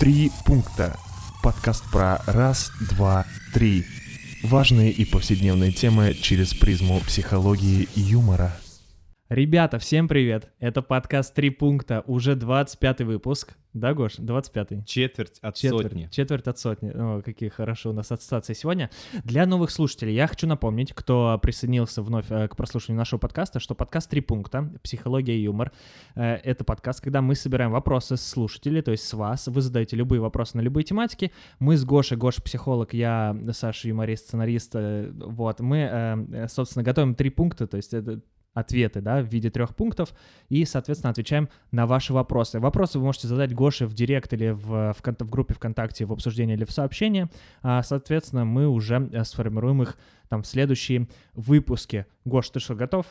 [0.00, 0.96] Три пункта.
[1.42, 3.84] Подкаст про раз, два, три.
[4.42, 8.56] Важные и повседневные темы через призму психологии и юмора.
[9.30, 10.50] Ребята, всем привет!
[10.58, 13.54] Это подкаст «Три пункта», уже 25 выпуск.
[13.72, 14.18] Да, Гош?
[14.18, 14.84] 25-й.
[14.84, 16.08] Четверть от Четверть, сотни.
[16.10, 16.90] четверть от сотни.
[16.92, 18.90] О, какие хорошо у нас ассоциации сегодня.
[19.22, 23.76] Для новых слушателей я хочу напомнить, кто присоединился вновь э, к прослушиванию нашего подкаста, что
[23.76, 24.68] подкаст «Три пункта.
[24.82, 25.70] Психология и юмор»
[26.16, 29.46] э,— это подкаст, когда мы собираем вопросы с слушателей, то есть с вас.
[29.46, 31.30] Вы задаете любые вопросы на любые тематики.
[31.60, 34.72] Мы с Гошей, Гоша психолог, я Саша юморист, сценарист.
[34.74, 38.20] э, Вот, мы, собственно, готовим три пункта, то есть это
[38.54, 40.12] ответы, да, в виде трех пунктов,
[40.48, 42.58] и, соответственно, отвечаем на ваши вопросы.
[42.60, 46.12] Вопросы вы можете задать Гоше в директ или в, в, кон- в группе ВКонтакте, в
[46.12, 47.28] обсуждении или в сообщении.
[47.62, 49.96] А, соответственно, мы уже э, сформируем их
[50.28, 52.06] там в следующие выпуски.
[52.24, 53.06] Гош, ты что, готов?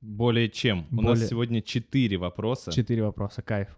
[0.00, 0.86] Более чем.
[0.90, 2.70] У Более- нас сегодня четыре вопроса.
[2.70, 3.76] Четыре вопроса, кайф.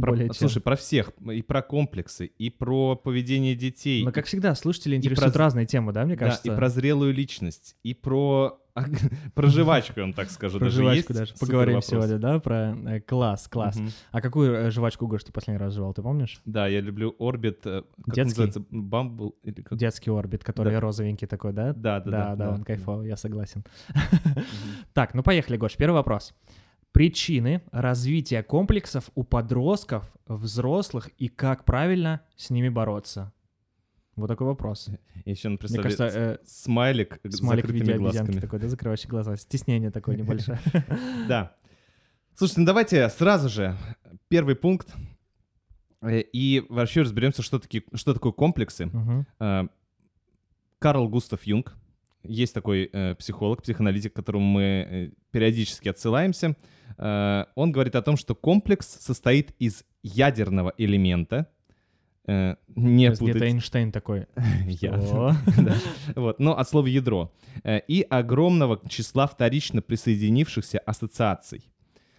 [0.00, 0.34] Про- Более чем.
[0.34, 1.12] Слушай, про всех.
[1.32, 4.04] И про комплексы, и про поведение детей.
[4.04, 6.52] Но, как всегда, слушатели интересуют про- разные темы, да, мне да, кажется?
[6.52, 8.60] и про зрелую личность, и про...
[9.34, 10.58] про жвачку, вам так скажу.
[10.60, 11.90] Про даже жвачку есть даже поговорим вопрос.
[11.90, 13.74] сегодня, да, про э, класс, класс.
[13.76, 13.90] Мгм.
[14.12, 16.40] А какую э, жвачку, Гош, ты последний раз жевал, ты помнишь?
[16.44, 17.66] Да, я люблю Орбит.
[17.66, 18.42] э, Как Детский?
[18.42, 18.64] называется?
[18.70, 19.34] Бамбл?
[19.42, 19.76] Или как?
[19.76, 20.78] Детский орбит, который Да.
[20.80, 21.72] розовенький такой, да?
[21.72, 22.36] Да, да, Да, да.
[22.36, 23.64] да, он кайфовый, я согласен.
[24.92, 25.76] Так, ну поехали, Гош.
[25.76, 26.32] Первый вопрос.
[26.92, 33.32] Причины развития комплексов у подростков, взрослых и как правильно с ними бороться?
[34.16, 34.88] Вот такой вопрос.
[35.24, 38.40] Еще, Мне представляю, кажется, э, смайлик с смайлик в виде обезьянки глазками.
[38.40, 39.36] такой, да, закрывающий глаза.
[39.36, 40.58] Стеснение такое небольшое.
[41.28, 41.54] Да.
[42.34, 43.76] Слушайте, ну давайте сразу же
[44.28, 44.92] первый пункт.
[46.00, 48.90] Э, И вообще разберемся, что, такие, что такое комплексы.
[49.38, 49.68] Э,
[50.80, 51.76] Карл Густав Юнг,
[52.22, 56.56] есть такой э, психолог, психоаналитик, к которому мы э, периодически отсылаемся.
[56.98, 61.46] Э, он говорит о том, что комплекс состоит из ядерного элемента.
[62.26, 64.26] э, не Где-то путать Эйнштейн такой.
[64.66, 64.92] я.
[66.16, 67.32] Вот, но от слова ядро.
[67.64, 71.70] Э, И огромного числа вторично присоединившихся ассоциаций.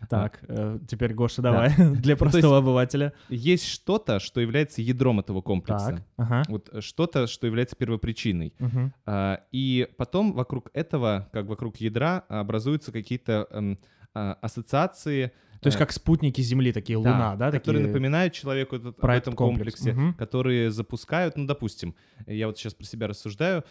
[0.09, 3.13] Так, э, теперь, Гоша, давай, для Ну, то простого обывателя.
[3.29, 5.97] Есть что-то, что является ядром этого комплекса.
[5.97, 6.43] Так, ага.
[6.47, 8.53] Вот э, что-то, что является первопричиной.
[8.59, 8.93] мгм.
[9.05, 13.77] А, И потом вокруг этого, как вокруг ядра, образуются какие-то эм,
[14.13, 15.31] ассоциации.
[15.61, 17.51] То есть э, как спутники Земли, такие Луна, да?
[17.51, 20.13] которые такие напоминают человеку этот- об про этом комплексе, Мгм.
[20.13, 21.95] которые запускают, ну, допустим,
[22.27, 23.63] я вот сейчас про себя рассуждаю,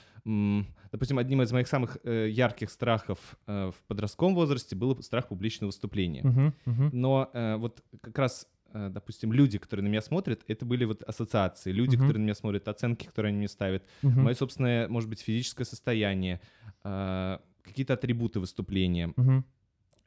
[0.92, 5.68] допустим, одним из моих самых э, ярких страхов э, в подростковом возрасте был страх публичного
[5.68, 6.22] выступления.
[6.24, 6.90] Мгм, мгм.
[6.92, 11.96] Но вот как раз, допустим, люди, которые на меня смотрят, это были вот ассоциации, люди,
[11.96, 12.00] Мгм.
[12.04, 14.24] которые на меня смотрят, оценки, которые они мне ставят, Мгм.
[14.24, 16.40] мое собственное, может быть, физическое состояние,
[16.82, 19.12] какие-то атрибуты выступления.
[19.16, 19.44] Мгм.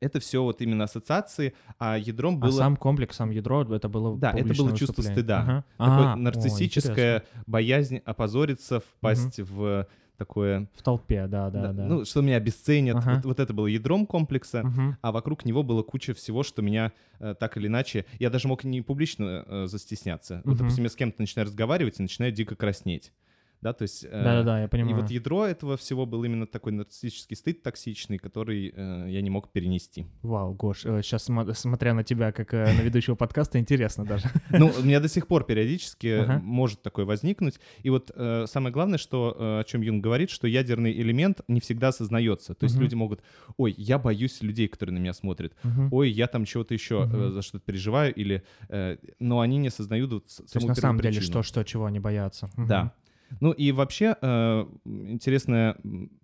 [0.01, 2.49] Это все вот именно ассоциации, а ядром было...
[2.49, 5.39] А сам комплекс, сам ядро, это было Да, это было чувство стыда.
[5.41, 5.65] Ага.
[5.77, 6.17] Такое А, о,
[7.45, 10.67] боязнь опозориться, впасть в такое...
[10.75, 11.85] В толпе, да, да, да, да.
[11.85, 12.97] Ну, что меня обесценят.
[12.97, 13.15] Ага.
[13.15, 14.63] Вот, вот это было ядром комплекса.
[14.63, 14.97] Мгм.
[15.01, 18.05] а вокруг него была куча всего, что меня э, так или иначе...
[18.19, 20.41] Я даже мог не публично э, застесняться.
[20.43, 20.57] Вот, Мгм.
[20.57, 23.11] допустим, я с кем-то начинаю разговаривать и начинаю дико краснеть.
[23.61, 24.03] Да, то есть...
[24.03, 25.01] э, Да-да-да, я И понимаю.
[25.01, 29.51] вот ядро этого всего был именно такой нарциссический стыд токсичный, который э, я не мог
[29.51, 30.07] перенести.
[30.23, 34.25] Вау, Гош, сейчас, смотря на тебя, как э, на ведущего подкаста, интересно даже.
[34.49, 37.59] Ну, у меня до сих пор периодически может такое возникнуть.
[37.83, 41.59] И вот э, самое главное, что, э, о чем Юнг говорит, что ядерный элемент не
[41.59, 42.53] всегда осознается.
[42.55, 43.21] То есть люди могут,
[43.57, 45.53] ой, я боюсь людей, которые на меня смотрят.
[45.91, 50.11] Ой, я там чего-то еще э, за что-то переживаю, или, э, но они не осознают
[50.11, 52.49] вот с- То есть саму на самом деле, что, что, чего они боятся.
[52.57, 52.93] Да.
[53.39, 55.77] Ну и вообще э, интересное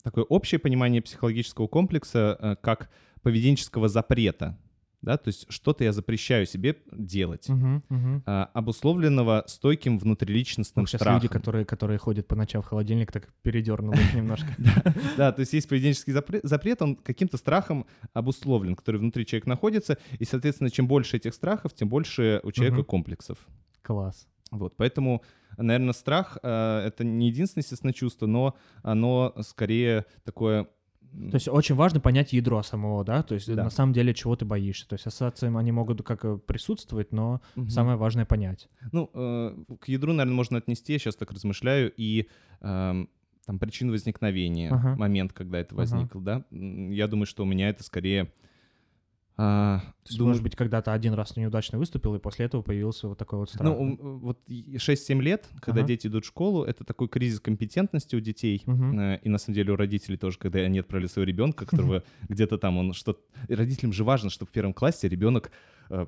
[0.04, 2.90] такое общее понимание психологического комплекса э, как
[3.22, 4.58] поведенческого запрета,
[5.02, 7.84] да, то есть что-то я запрещаю себе делать, мгм.
[8.26, 11.22] э, обусловленного стойким внутриличностным Сейчас страхом.
[11.22, 14.48] люди, которые, которые ходят по ночам в холодильник, так передернуло их немножко.
[15.18, 19.98] Да, то есть есть поведенческий запре- запрет, он каким-то страхом обусловлен, который внутри человека находится,
[20.20, 23.38] и, соответственно, чем больше этих страхов, тем больше у человека комплексов.
[23.82, 24.28] Класс.
[24.52, 25.24] Вот, поэтому,
[25.58, 30.66] наверное, страх э, это не единственное, естественно, чувство, но оно скорее такое.
[31.12, 33.24] То есть очень важно понять ядро самого, да?
[33.24, 33.64] То есть Да.
[33.64, 34.88] на самом деле чего ты боишься.
[34.88, 37.70] То есть ассоциации они могут как э, присутствовать, но мгм.
[37.70, 38.68] самое важное понять.
[38.92, 42.28] Ну, э, к ядру, наверное, можно отнести, я сейчас так размышляю, и
[42.62, 43.10] эм,
[43.46, 44.96] там причину возникновения, Ага.
[44.98, 45.78] момент, когда это Ага.
[45.82, 46.46] возникло, да.
[46.52, 48.32] М, Я думаю, что у меня это скорее.
[49.40, 53.08] А, То есть, думаю, может быть, когда-то один раз неудачно выступил, и после этого появился
[53.08, 53.64] вот такой вот страх.
[53.68, 55.90] Ну, ум, вот и 6-7 лет, когда Ага.
[55.90, 58.64] дети идут в школу, это такой кризис компетентности у детей.
[58.66, 62.58] Э, И на самом деле у родителей тоже, когда они отправили своего ребенка, которого где-то
[62.58, 63.20] там он что...
[63.48, 65.52] Родителям же важно, чтобы в первом классе ребенок э,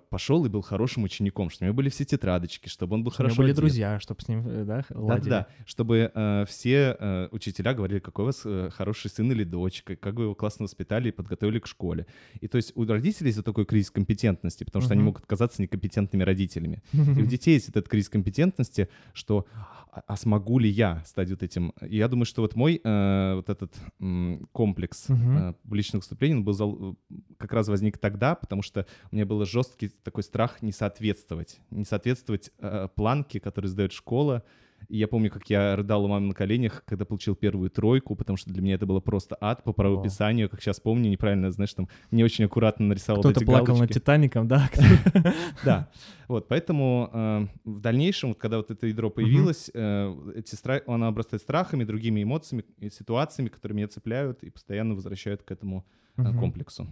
[0.09, 3.25] пошел и был хорошим учеником, чтобы у него были все тетрадочки, чтобы он был Чтобы
[3.25, 3.57] у него хорошо были одет.
[3.61, 5.29] друзья, чтобы с ним, э, да, ладили.
[5.29, 9.95] Да-да, чтобы э, все э, учителя говорили, какой у вас э, хороший сын или дочка,
[9.95, 12.05] как вы его классно воспитали и подготовили к школе.
[12.41, 15.05] И то есть у родителей есть такой кризис компетентности, потому что они Мгм.
[15.07, 16.81] могут казаться некомпетентными родителями.
[16.93, 19.45] И у детей есть этот кризис компетентности, что
[19.91, 21.73] а, а смогу ли я стать вот этим?
[21.87, 25.37] И я думаю, что вот мой э, вот этот м, комплекс Мгм.
[25.37, 26.95] э, публичных выступлений он был зал-
[27.37, 29.39] как раз возник тогда, потому что у меня был
[29.69, 34.44] жесткий такой страх не соответствовать, не соответствовать э, планке, которую сдает школа.
[34.88, 38.38] И я помню, как я рыдал у мамы на коленях, когда получил первую тройку, потому
[38.38, 40.50] что для меня это было просто ад по правописанию.
[40.50, 43.81] Как сейчас помню, неправильно, знаешь, там не очень аккуратно нарисовал Кто-то эти плакал галочки.
[43.81, 44.69] над Титаником, да?
[45.66, 45.89] Да,
[46.30, 50.42] вот, поэтому э, в дальнейшем, когда вот это ядро появилось, э,
[50.88, 55.86] оно обрастает страхами, другими эмоциями и ситуациями, которые меня цепляют и постоянно возвращают к этому
[56.15, 56.88] э, комплексу.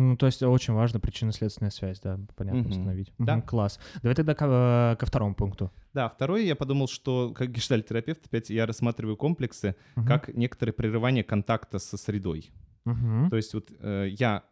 [0.00, 2.70] Ну, то есть очень важно причинно-следственная связь, да, понятно, Мгм.
[2.70, 3.12] установить.
[3.18, 3.36] Да.
[3.36, 3.78] Мгм, Класс.
[4.02, 5.70] Давай тогда ко, э, ко второму пункту.
[5.92, 10.06] Да, второе, я подумал, что как гештальт-терапевт, опять я рассматриваю комплексы Мгм.
[10.06, 12.50] как некоторое прерывание контакта со средой.
[12.86, 13.28] Мгм.
[13.28, 14.42] То есть вот э, я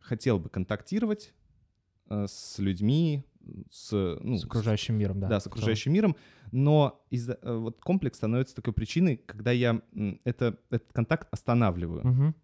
[0.00, 1.32] хотел бы контактировать
[2.10, 3.24] э, с людьми,
[3.70, 5.28] с, ну, С окружающим миром, да.
[5.28, 6.16] да, с окружающим миром,
[6.50, 9.80] но из вот комплекс становится такой причиной, когда я
[10.24, 12.06] это, этот контакт останавливаю.
[12.06, 12.34] Мгм.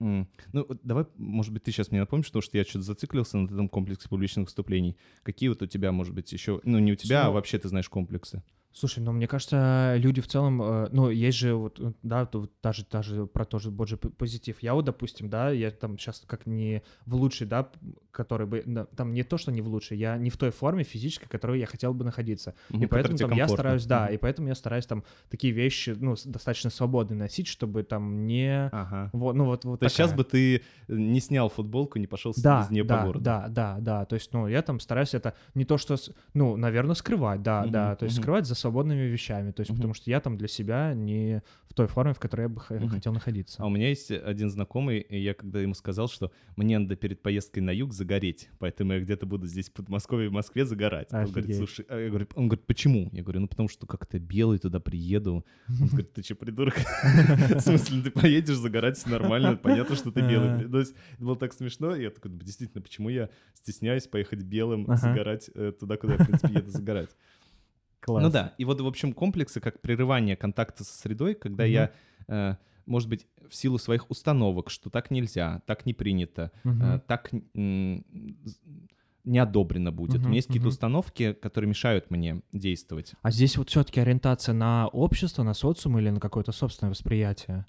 [0.00, 0.28] М.
[0.52, 3.68] Ну, давай, может быть, ты сейчас мне напомнишь, потому что я что-то зациклился на этом
[3.68, 4.96] комплексе публичных выступлений.
[5.22, 7.68] Какие вот у тебя, может быть, еще, ну, не у тебя, а Ну, вообще ты
[7.68, 8.42] знаешь комплексы?
[8.76, 12.50] Слушай, ну мне кажется, люди в целом, э, ну есть же вот, э, да, вот
[12.60, 14.56] даже даже про то же позитив.
[14.62, 17.70] Я вот, допустим, да, я там сейчас как не в лучшей, да,
[18.10, 20.82] который бы, да, там не то, что не в лучшей, я не в той форме
[20.82, 22.54] физической, в которой я хотел бы находиться.
[22.70, 24.14] Мгм, и поэтому там я стараюсь, да, Мгм.
[24.14, 29.10] и поэтому я стараюсь там такие вещи, ну, достаточно свободно носить, чтобы там не, Ага.
[29.12, 32.42] вот, ну вот, вот То есть сейчас бы ты не снял футболку, не пошел с-
[32.42, 33.24] Да, без нее да, по городу.
[33.24, 34.04] да, да, да.
[34.04, 35.94] То есть, ну, я там стараюсь это не то, что,
[36.34, 37.94] ну, наверное, скрывать, да, Мгм, да.
[37.94, 38.22] То есть мгм.
[38.24, 39.50] скрывать за свободными вещами.
[39.52, 39.76] То есть, Мгм.
[39.78, 42.88] потому что я там для себя не в той форме, в которой я бы Мгм.
[42.88, 43.62] хотел находиться.
[43.62, 47.20] А у меня есть один знакомый, и я когда ему сказал, что мне надо перед
[47.22, 51.12] поездкой на юг загореть, поэтому я где-то буду здесь в Подмосковье, в Москве загорать.
[51.12, 51.56] Он говорит, Офигеть.
[51.58, 53.08] слушай, а я говорю, он говорит, почему?
[53.12, 55.44] Я говорю, ну потому что как-то белый туда приеду.
[55.68, 56.74] Он говорит, ты что, придурок?
[56.74, 60.68] В смысле, ты поедешь загорать, все нормально, понятно, что ты белый.
[60.68, 64.86] То есть это было так смешно, я такой, «Да, действительно, почему я стесняюсь поехать белым,
[64.96, 67.10] загорать э, туда, куда я, в принципе, еду загорать?
[68.04, 68.22] Класс.
[68.22, 71.72] Ну да, и вот, в общем, комплексы как прерывание контакта со средой, когда Мгм.
[71.72, 71.90] я,
[72.28, 76.82] э, может быть, в силу своих установок, что так нельзя, так не принято, Мгм.
[76.84, 80.16] э, так не одобрено будет.
[80.16, 80.72] У Мгм, меня есть какие-то мгм.
[80.74, 83.14] установки, которые мешают мне действовать.
[83.22, 87.64] А здесь вот все-таки ориентация на общество, на социум или на какое-то собственное восприятие?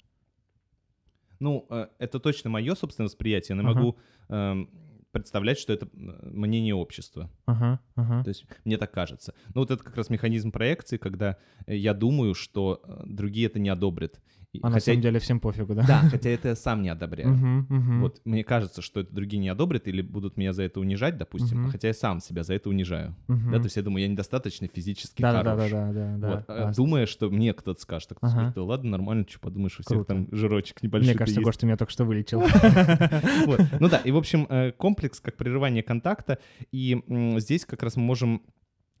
[1.40, 3.74] Ну, э, это точно мое собственное восприятие, но Ага.
[3.74, 3.98] могу
[4.28, 4.70] эм,
[5.20, 7.30] представлять, что это э, мнение общества.
[7.46, 8.22] Ага, ага.
[8.24, 9.34] То есть мне так кажется.
[9.54, 11.36] Ну, вот это как раз механизм проекции, когда
[11.66, 14.20] э, я думаю, что э, другие это не одобрят.
[14.62, 15.84] А на хотя- самом деле всем пофигу, да?
[15.86, 17.30] Да, хотя это я сам не одобряю.
[17.30, 18.00] Мгм, мгм.
[18.02, 21.62] Вот мне кажется, что это другие не одобрят или будут меня за это унижать, допустим,
[21.62, 21.70] Мгм.
[21.70, 23.14] хотя я сам себя за это унижаю.
[23.28, 23.50] Мгм.
[23.52, 25.70] Да, то есть я думаю, я недостаточно физически да, да, хорош.
[25.70, 26.28] да, да, да, да.
[26.28, 28.30] Вот, э, А, думая, что мне кто-то скажет, так Ага.
[28.32, 30.14] скажет, да ладно, нормально, что подумаешь, у всех Круто.
[30.14, 31.10] там жирочек небольшой.
[31.10, 32.42] Мне кажется, Гош, ты меня только что вылечил.
[33.80, 36.38] Ну да, и в общем э, комплекс как прерывание контакта,
[36.72, 37.02] и
[37.38, 38.42] здесь как раз мы можем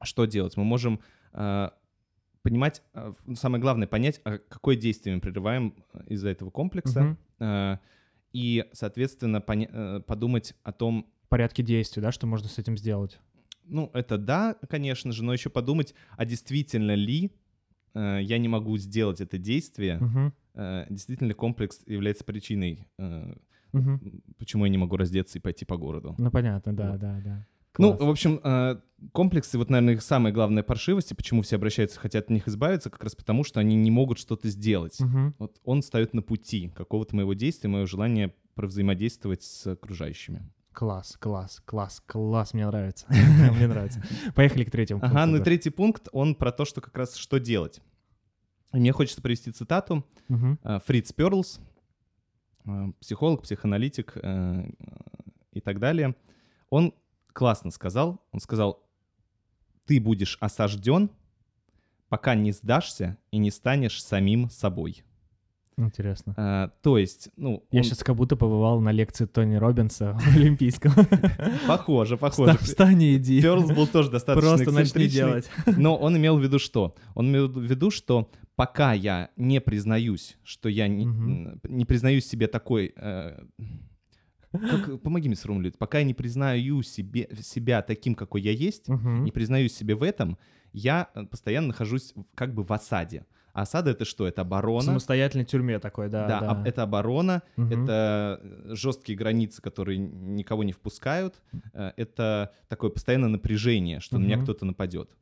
[0.02, 0.56] что делать?
[0.56, 1.00] Мы можем
[1.32, 1.70] э,
[2.46, 2.80] понимать,
[3.24, 7.78] ну, самое главное, понять, а какое действие мы прерываем э, из-за этого комплекса, э,
[8.32, 13.18] и, соответственно, э, подумать о том, Порядке действий, да, что можно с этим сделать?
[13.64, 17.32] ну, это да, конечно же, но еще подумать, а действительно ли
[17.94, 20.00] э, я не могу сделать это действие,
[20.54, 22.86] э, действительно ли комплекс является причиной,
[23.72, 24.22] мгм.
[24.38, 26.14] почему я не могу раздеться и пойти по городу.
[26.16, 27.00] Ну, понятно, да, Вот.
[27.00, 27.46] да, да.
[27.78, 28.00] Ну, Класс.
[28.00, 28.76] в общем, э,
[29.12, 32.90] комплексы, вот, наверное, их самая главная паршивость, и почему все обращаются, хотят от них избавиться,
[32.90, 34.98] как раз потому, что они не могут что-то сделать.
[35.00, 35.34] Мгм.
[35.38, 40.48] Вот он встает на пути какого-то моего действия, моего желания взаимодействовать с окружающими.
[40.72, 43.06] Класс, класс, класс, класс, мне нравится.
[43.56, 44.02] Мне нравится.
[44.34, 47.16] Поехали к третьему Ага, пункту, ну и третий пункт, он про то, что как раз
[47.16, 47.80] что делать.
[48.72, 51.60] Мне хочется привести цитату э, Фриц Перлс,
[52.66, 54.18] э, психолог, психоаналитик
[55.52, 56.14] и так далее.
[56.68, 56.92] Он
[57.36, 58.82] классно сказал, он сказал,
[59.86, 61.10] ты будешь осажден,
[62.08, 65.02] пока не сдашься и не станешь самим собой.
[65.76, 66.32] Интересно.
[66.38, 70.34] Э, то есть, ну, Я он- сейчас как будто побывал на лекции Тони Робинса в
[70.36, 70.92] Олимпийском.
[71.66, 72.52] похоже, похоже.
[72.52, 73.42] Вста- Встань и иди.
[73.42, 75.50] Перлс был тоже достаточно Просто начни делать.
[75.76, 76.94] Но он имел в виду что?
[77.14, 82.94] Он имел в виду, что пока я не признаюсь, что я не признаюсь себе такой,
[82.96, 83.38] э,
[84.58, 89.24] как, помоги мне сформулировать, пока я не признаю себе, себя таким, какой я есть, Мгм.
[89.24, 90.38] не признаюсь себе в этом,
[90.72, 93.24] я э, постоянно нахожусь в- как бы в осаде.
[93.52, 94.26] А осада это что?
[94.28, 94.82] Это В оборона.
[94.82, 96.28] самостоятельной тюрьме такой, да.
[96.28, 96.62] Да, да.
[96.68, 97.84] это оборона, Мгм.
[97.84, 104.24] это э, жесткие границы, которые никого не впускают, э, это такое постоянное напряжение, что на
[104.24, 105.16] меня кто-то нападет.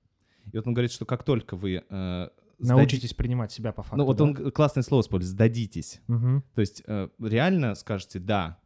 [0.52, 3.96] И вот он говорит, что как только вы э, сдади- Научитесь принимать себя по факту.
[3.98, 4.24] Ну вот да?
[4.24, 6.00] он классное слово использует, сдадитесь.
[6.08, 6.42] Мгм.
[6.54, 8.58] То есть э, реально скажете, да,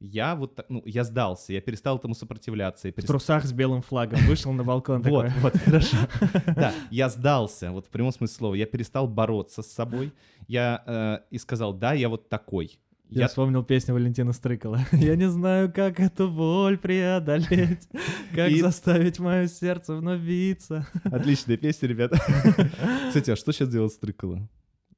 [0.00, 2.88] я вот, так- ну, я сдался, я перестал этому сопротивляться.
[2.88, 3.14] Я В перестал...
[3.18, 5.40] трусах с белым флагом вышел на балкон Вот, такой.
[5.40, 5.96] вот, хорошо.
[6.54, 8.54] Да, я сдался, вот в прямом смысле слова.
[8.54, 10.12] Я перестал бороться с собой.
[10.46, 12.78] Я э, и сказал, да, я вот такой.
[13.10, 14.80] Я Я вспомнил песню Валентина Стрыкала.
[14.92, 17.88] Я не знаю, как эту боль преодолеть,
[18.34, 20.86] как И- заставить мое сердце вновь биться.
[21.04, 22.18] Отличная песня, ребята.
[23.08, 24.46] Кстати, а что сейчас делает Стрыкало?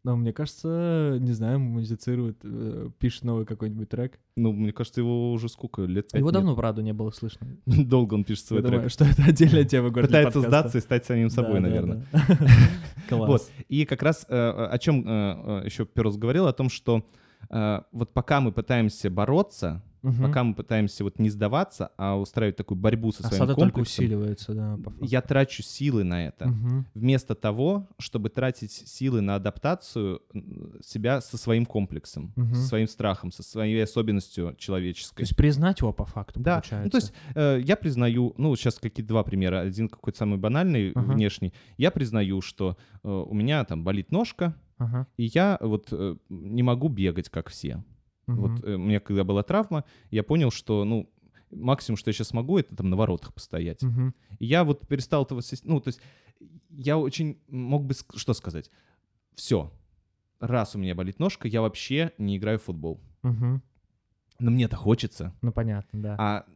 [0.03, 4.19] Но мне кажется, не знаю, музицирует, э, пишет новый какой-нибудь трек.
[4.37, 6.15] Ну, мне кажется, его уже сколько лет?
[6.15, 6.35] Его нет.
[6.35, 7.47] давно, правда, не было слышно.
[7.67, 8.93] Долго он пишет свой Я думаю, трек.
[8.93, 9.91] что это отдельная тема.
[9.91, 10.61] Город для Пытается подкаста.
[10.63, 12.07] сдаться и стать самим собой, Да, наверное.
[12.13, 12.21] да.
[13.11, 13.29] Класс.
[13.29, 13.43] Вот.
[13.69, 15.01] И как раз э, о чем
[15.65, 17.05] еще Перус говорил, о том, что
[17.49, 20.23] э, вот пока мы пытаемся бороться, Мгм.
[20.23, 24.05] пока мы пытаемся вот не сдаваться, а устраивать такую борьбу со своим Осада только комплексом,
[24.05, 26.49] усиливается, да, я трачу силы на это.
[26.49, 26.87] Мгм.
[26.95, 30.23] Вместо того, чтобы тратить силы на адаптацию
[30.83, 32.55] себя со своим комплексом, Мгм.
[32.55, 35.21] со своим страхом, со своей особенностью То человеческой.
[35.21, 36.85] есть признать его по факту, Да, получается.
[36.85, 39.61] ну, то есть э, я признаю, ну, сейчас какие-то два примера.
[39.61, 41.13] Один какой-то самый банальный, Ага.
[41.13, 41.53] внешний.
[41.77, 45.07] Я признаю, что э, у меня там болит ножка, Ага.
[45.19, 47.85] и я вот э, не могу бегать, как все.
[48.27, 48.41] Мгм.
[48.41, 51.13] Вот э, у меня когда была травма, я понял, что, ну,
[51.51, 53.83] максимум, что я сейчас могу, это там на воротах постоять.
[53.83, 54.15] Мгм.
[54.39, 55.43] И я вот перестал этого...
[55.65, 56.01] Ну, то есть
[56.71, 57.95] я очень мог бы...
[58.15, 58.71] Что сказать?
[59.35, 59.71] Все.
[60.41, 63.03] Раз у меня болит ножка, я вообще не играю в футбол.
[63.23, 63.63] Мгм.
[64.39, 65.35] Но мне-то хочется.
[65.43, 66.17] Ну, понятно, да.
[66.19, 66.47] А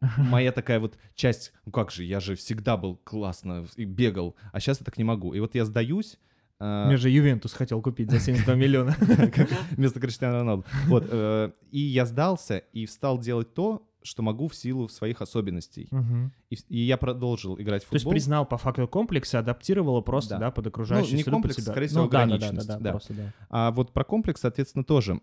[0.18, 4.58] моя такая вот часть, ну как же, я же всегда был классно и бегал, а
[4.58, 5.32] сейчас я так не могу.
[5.32, 6.18] И вот я сдаюсь,
[6.58, 8.96] Мне же Ювентус хотел купить за 72 миллиона.
[9.72, 10.64] вместо Криштиану Роналду.
[10.86, 15.88] Вот, э, и я сдался и стал делать то, что могу в силу своих особенностей.
[15.90, 16.32] Мгм.
[16.48, 18.12] И, и я продолжил играть в То есть футбол.
[18.12, 20.38] признал по факту комплекс и адаптировал его просто, Да.
[20.38, 21.72] да, под окружающую Ну, не среду, комплекс, себя.
[21.72, 22.90] скорее всего, Ну, да, да, да, ограниченность, да, да, да.
[22.92, 23.32] просто, да.
[23.50, 25.20] А вот про комплекс, соответственно, тоже.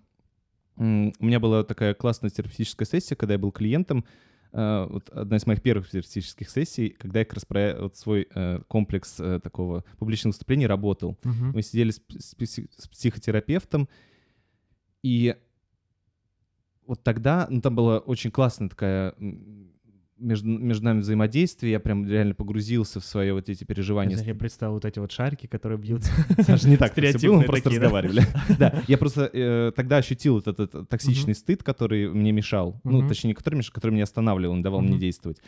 [0.75, 4.06] У меня была такая классная терапевтическая сессия, когда я был клиентом.
[4.53, 8.27] Э, Вот одна из моих первых терапевтических сессий, когда я как раз про вот свой
[8.33, 11.17] э, комплекс э, такого публичного выступления работал.
[11.24, 11.51] Мгм.
[11.53, 13.89] Мы сидели с, с с психотерапевтом,
[15.01, 15.36] и
[16.86, 19.15] вот тогда, ну, там была очень классная такая
[20.17, 24.17] между, между нами взаимодействие, я прям реально погрузился в свои вот эти переживания.
[24.17, 26.12] Я представил вот эти вот шарики, которые бьются.
[26.41, 28.24] Саша, не так было, мы просто разговаривали.
[28.60, 32.79] Да, я просто э, тогда ощутил вот этот токсичный стыд, который мне мешал.
[32.84, 35.39] Ну, точнее, не который мешал, который меня останавливал, не давал мне действовать.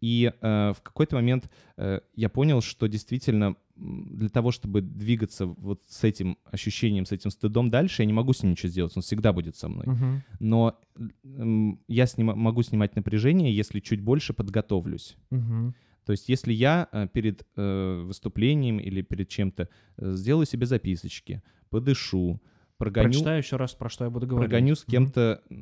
[0.00, 5.82] И э, в какой-то момент э, я понял, что действительно для того, чтобы двигаться вот
[5.88, 9.02] с этим ощущением, с этим стыдом дальше, я не могу с ним ничего сделать, он
[9.02, 9.86] всегда будет со мной.
[9.86, 10.22] Мгм.
[10.40, 10.78] Но
[11.24, 15.16] м, я снима- могу снимать напряжение, если чуть больше подготовлюсь.
[15.30, 15.74] Мгм.
[16.04, 21.42] То есть, если я э, перед э, выступлением или перед чем-то э, сделаю себе записочки,
[21.70, 22.40] подышу,
[22.76, 24.50] прогоню, Прочитаю еще раз, про что я буду говорить.
[24.50, 25.54] прогоню с кем-то э,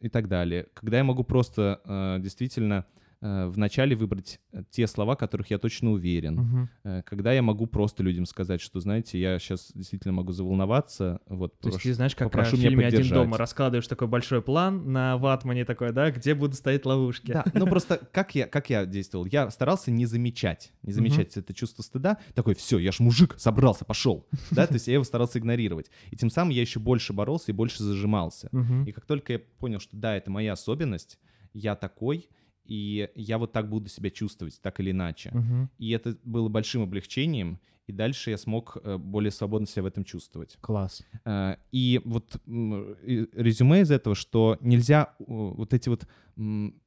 [0.00, 0.66] и так далее.
[0.74, 2.86] Когда я могу просто э, действительно
[3.22, 6.68] вначале выбрать э, те слова, которых я точно уверен.
[6.84, 11.58] Э, Когда я могу просто людям сказать, что, знаете, я сейчас действительно могу заволноваться, вот,
[11.60, 13.18] То есть прошу- ты знаешь, как в меня фильме «Один поддержать».
[13.18, 17.32] дома» раскладываешь такой большой план на ватмане такой, да, где будут стоять ловушки.
[17.32, 19.26] Да, ну просто как я, как я действовал?
[19.26, 22.18] Я старался не замечать, не замечать это чувство стыда.
[22.34, 24.26] Такой, все, я ж мужик, собрался, пошел.
[24.50, 25.90] Да, то есть я его старался игнорировать.
[26.10, 28.48] И тем самым я еще больше боролся и больше зажимался.
[28.52, 28.84] Мгм.
[28.84, 31.18] И как только я понял, что да, это моя особенность,
[31.54, 32.28] я такой,
[32.64, 35.30] и я вот так буду себя чувствовать, так или иначе.
[35.32, 35.70] Мгм.
[35.78, 40.04] И это было большим облегчением, и дальше я смог э, более свободно себя в этом
[40.04, 40.56] чувствовать.
[40.60, 41.02] Класс.
[41.24, 46.06] Э, И вот резюме из этого, что нельзя вот эти вот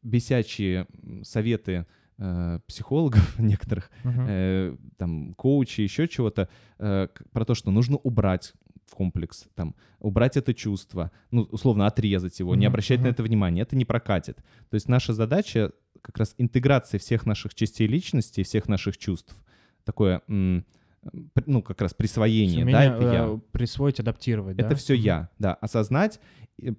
[0.01, 0.87] бесячие
[1.23, 1.85] советы
[2.17, 8.53] э, психологов некоторых, э, там, коучей, еще чего-то, про то, что нужно убрать
[8.91, 13.11] комплекс, там, убрать это чувство, ну, условно, отрезать его, не Мгм, обращать на мгм.
[13.13, 14.37] это внимания, это не прокатит.
[14.69, 19.35] То есть наша задача как раз интеграция всех наших частей личности, всех наших чувств,
[19.83, 23.25] такое, ну, как раз присвоение, да, Умение, это я.
[23.27, 24.65] э, присвоить, адаптировать, да?
[24.65, 25.03] Это все Мгм.
[25.03, 25.53] я, да.
[25.55, 26.19] Осознать,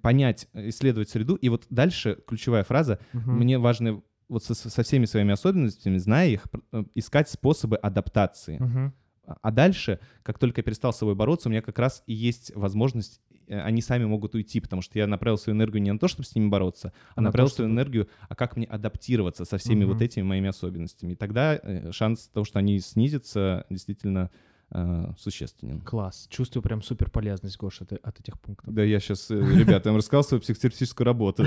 [0.01, 1.35] понять, исследовать среду.
[1.35, 2.99] И вот дальше ключевая фраза.
[3.13, 3.37] Мгм.
[3.37, 8.57] Мне важно вот со, со всеми своими особенностями, зная их, э, искать способы адаптации.
[8.57, 8.93] Мгм.
[9.41, 12.51] А дальше, как только я перестал с собой бороться, у меня как раз и есть
[12.55, 16.07] возможность э, они сами могут уйти, потому что я направил свою энергию не на то,
[16.07, 19.45] чтобы с ними бороться, а на направил то, свою чтобы- энергию, а как мне адаптироваться
[19.45, 19.93] со всеми Мгм.
[19.93, 21.13] вот этими моими особенностями.
[21.13, 24.31] И тогда э, шанс того, что они снизятся, действительно
[24.71, 25.81] э, существенен.
[25.81, 26.27] Класс.
[26.29, 28.73] Чувствую прям супер полезность, Гоша, от, от этих пунктов.
[28.73, 31.45] Да, я сейчас, ребята, я вам рассказал свою психотерапевтическую работу.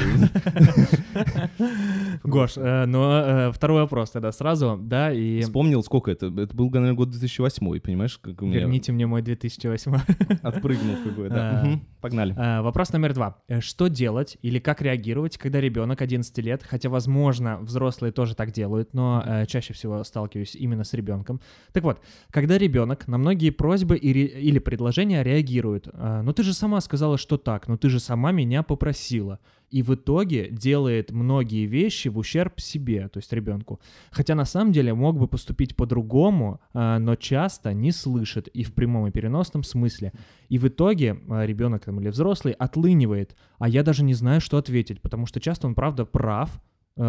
[2.24, 6.26] Гош, э, но э, второй вопрос тогда сразу, да, и Вспомнил, сколько это?
[6.26, 9.94] Это был, наверное, год 2008, понимаешь, как у меня верните мне мой 2008.
[10.42, 11.80] отпрыгнул какой, да.
[12.00, 12.34] Погнали.
[12.36, 13.36] Э, Вопрос номер два.
[13.48, 18.52] Э, Что делать или как реагировать, когда ребенок 11 лет, хотя, возможно, взрослые тоже так
[18.52, 21.40] делают, но э, чаще всего сталкиваюсь именно с ребенком.
[21.72, 22.00] Так вот,
[22.30, 27.36] когда ребенок на многие просьбы или предложения реагирует, э, ну ты же сама сказала, что
[27.36, 29.40] так, ну ты же сама меня попросила.
[29.70, 33.80] И в итоге делает многие вещи в ущерб себе, то есть ребенку.
[34.10, 38.72] Хотя на самом деле мог бы поступить по-другому, э, но часто не слышит и в
[38.74, 40.12] прямом и переносном смысле.
[40.48, 45.00] И в итоге э, ребенок или взрослый отлынивает, а я даже не знаю, что ответить,
[45.02, 46.60] потому что часто он правда прав,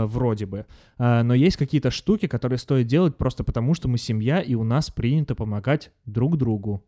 [0.05, 0.65] вроде бы.
[0.97, 4.63] Э, Но есть какие-то штуки, которые стоит делать просто потому, что мы семья, и у
[4.63, 6.83] нас принято помогать друг другу.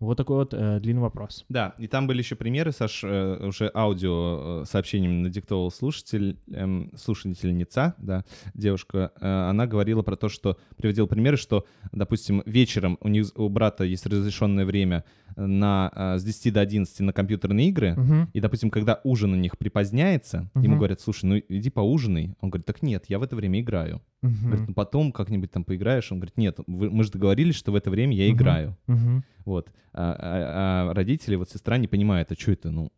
[0.00, 1.44] Вот такой вот э, длинный вопрос.
[1.48, 6.90] Да, и там были еще примеры, Саш, э, уже аудио э, сообщениями надиктовал слушатель, эм,
[6.96, 8.24] слушательница, да,
[8.54, 13.48] девушка, э, она говорила про то, что, приводила примеры, что, допустим, вечером у них, у
[13.48, 15.04] брата есть разрешенное время
[15.36, 18.30] на, э, с 10 до 11 на компьютерные игры, Мгм.
[18.32, 20.76] и, допустим, когда ужин у них припоздняется, ему Мгм.
[20.78, 22.34] говорят, слушай, ну иди поужинай.
[22.40, 24.02] Он говорит, так нет, я в это время играю.
[24.22, 24.46] Мгм.
[24.48, 26.10] Говорит, ну потом как-нибудь там поиграешь.
[26.10, 28.36] Он говорит, нет, вы- мы же договорились, что в это время я Мгм.
[28.36, 28.76] играю.
[28.86, 29.24] Мгм.
[29.44, 29.70] Вот.
[29.92, 32.90] А, а- а родители, вот сестра не понимает, а что это, ну,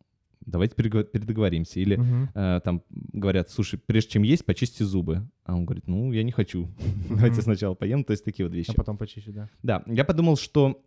[0.45, 1.81] давайте передоговоримся.
[1.81, 2.29] Или Мгм.
[2.35, 5.29] э, там говорят, слушай, прежде чем есть, почисти зубы.
[5.45, 6.69] А он говорит, ну, я не хочу.
[7.11, 8.05] Давайте сначала поем.
[8.05, 8.71] То есть такие вот вещи.
[8.71, 9.49] А потом почище, да.
[9.63, 10.83] Да, я подумал, что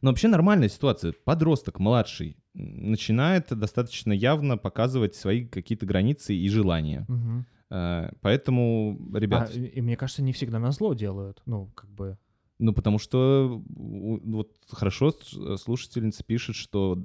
[0.00, 1.12] ну, вообще нормальная ситуация.
[1.24, 7.06] Подросток младший начинает достаточно явно показывать свои какие-то границы и желания.
[7.70, 11.42] Э, Поэтому, ребят, А, и мне кажется, не всегда на зло делают.
[11.46, 12.18] Ну, как бы.
[12.62, 15.12] Ну потому что вот хорошо
[15.56, 17.02] слушательница пишет, что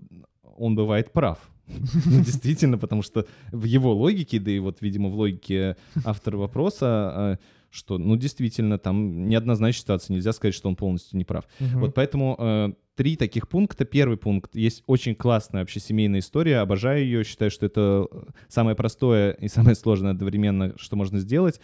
[0.57, 1.39] он бывает прав.
[2.05, 7.37] Ну, действительно, потому что в его логике, да и вот, видимо, в логике автора вопроса,
[7.41, 11.43] э, что, ну, действительно, там неоднозначная ситуация, нельзя сказать, что он полностью не прав.
[11.59, 13.83] Вот поэтому э, три таких пункта.
[13.83, 14.55] Первый пункт.
[14.55, 16.59] Есть очень классная вообще семейная история.
[16.59, 17.25] Обожаю ее.
[17.25, 18.07] Считаю, что это
[18.47, 21.59] самое простое и самое сложное одновременно, что можно сделать.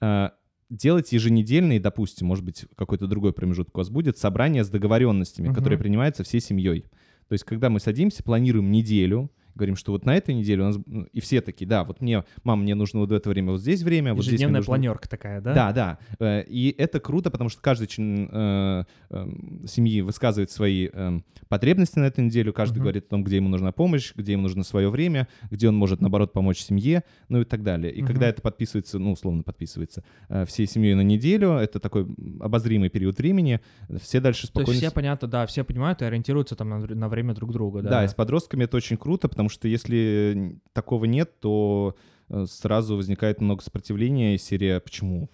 [0.00, 0.30] Э,
[0.70, 5.54] делать еженедельные, допустим, может быть, какой-то другой промежуток у вас будет, собрание с договоренностями, Мгм.
[5.54, 6.84] которые принимаются всей семьей.
[7.28, 10.78] То есть, когда мы садимся, планируем неделю, говорим, что вот на этой неделе у нас...
[10.86, 13.60] ну, И все такие, да, вот мне, мам, мне нужно вот в это время вот
[13.60, 14.62] здесь время, вот здесь нужно...
[14.62, 15.54] планерка такая, да?
[15.54, 15.98] Да, да.
[16.18, 19.28] Э, И это круто, потому что каждый член э, э,
[19.66, 21.18] семьи высказывает свои э,
[21.48, 22.82] потребности на эту неделю, каждый Мгм.
[22.82, 26.00] говорит о том, где ему нужна помощь, где ему нужно свое время, где он может,
[26.00, 27.92] наоборот, помочь семье, ну и так далее.
[27.92, 28.06] И Мгм.
[28.12, 32.06] когда это подписывается, ну, условно подписывается, э, всей семьей на неделю, это такой
[32.40, 33.60] обозримый период времени,
[34.00, 34.80] все дальше То есть спокойно...
[34.80, 37.90] все понятно, да, все понимают и ориентируются там на, на время друг друга, да.
[37.90, 41.96] Да, и с подростками это очень круто, потому что если такого нет, то
[42.28, 45.30] э, сразу возникает много сопротивления, и серия «Почему?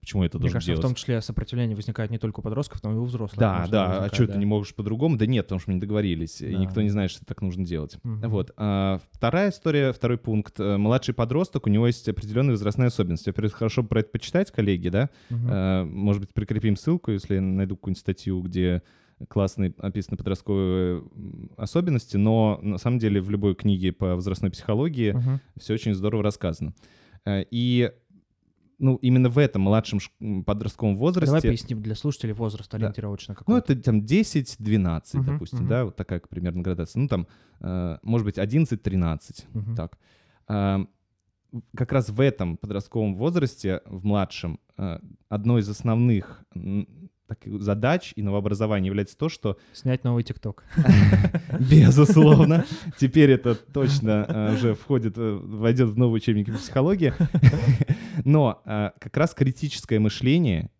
[0.00, 2.80] Почему это Мне должен кажется, делать?» в том числе сопротивление возникает не только у подростков,
[2.84, 3.40] но и у взрослых.
[3.40, 4.34] Да, да, а что да.
[4.34, 5.16] ты не можешь по-другому?
[5.16, 6.58] Да нет, потому что мы не договорились, и Да.
[6.58, 7.98] никто не знает, что так нужно делать.
[8.04, 8.30] Мгм.
[8.30, 8.52] Вот.
[8.56, 10.60] а, вторая история, второй пункт.
[10.60, 13.30] Э, Младший подросток, у него есть определенные возрастные особенности.
[13.30, 15.10] Во-первых, хорошо про это почитать, коллеги, да?
[15.28, 15.48] Мгм.
[15.50, 18.82] Э, Может быть, прикрепим ссылку, если я найду какую-нибудь статью, где
[19.28, 21.02] классно описаны подростковые
[21.56, 25.40] особенности, но на самом деле в любой книге по возрастной психологии Мгм.
[25.58, 26.74] все очень здорово рассказано.
[27.24, 27.90] Э, И
[28.78, 30.00] ну, именно в этом младшем
[30.44, 31.26] подростковом возрасте...
[31.34, 32.76] Давай поясним для слушателей возраст Да.
[32.76, 33.54] ориентировочно какой.
[33.54, 35.68] Ну, это там 10-12, Мгм, допустим, мгм.
[35.68, 37.00] да, вот такая примерно градация.
[37.00, 37.26] Ну, там,
[37.60, 39.74] э, может быть, 11-13, Мгм.
[39.76, 39.98] так.
[40.48, 40.86] В-
[41.74, 44.98] как раз в этом подростковом возрасте, в младшем, э,
[45.30, 46.44] одной из основных
[47.28, 50.64] м, таких задач и новообразования является то, что, Снять новый ТикТок.
[51.70, 52.64] безусловно,
[52.98, 57.12] теперь это точно э, уже входит, э, войдет в новые учебники психологии,
[58.24, 60.70] но э, как раз критическое мышление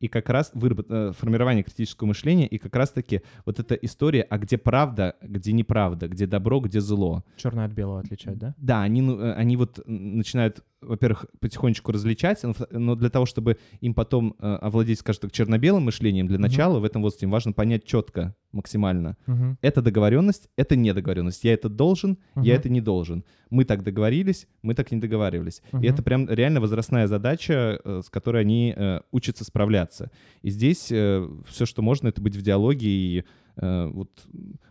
[0.00, 1.16] и как раз выработ...
[1.16, 6.26] формирование критического мышления, и как раз-таки вот эта история, а где правда, где неправда, где
[6.26, 7.22] добро, где зло.
[7.36, 8.56] Черное от белого отличать, да?
[8.58, 14.34] Да, они, ну, они вот начинают, во-первых, потихонечку различать, но для того, чтобы им потом
[14.38, 18.34] э, овладеть, скажем так, черно-белым мышлением, для начала в этом возрасте им важно понять четко,
[18.52, 19.16] максимально.
[19.26, 19.58] Мгм.
[19.62, 21.44] Это договоренность, это недоговоренность.
[21.44, 22.60] Я это должен, я Мгм.
[22.60, 23.24] это не должен.
[23.50, 25.62] Мы так договорились, мы так не договаривались.
[25.72, 25.82] Мгм.
[25.82, 30.10] И это прям реально возрастная задача, э, с которой они э, учатся справляться.
[30.42, 33.24] И здесь все, что можно, это быть в диалоге и
[33.56, 34.10] вот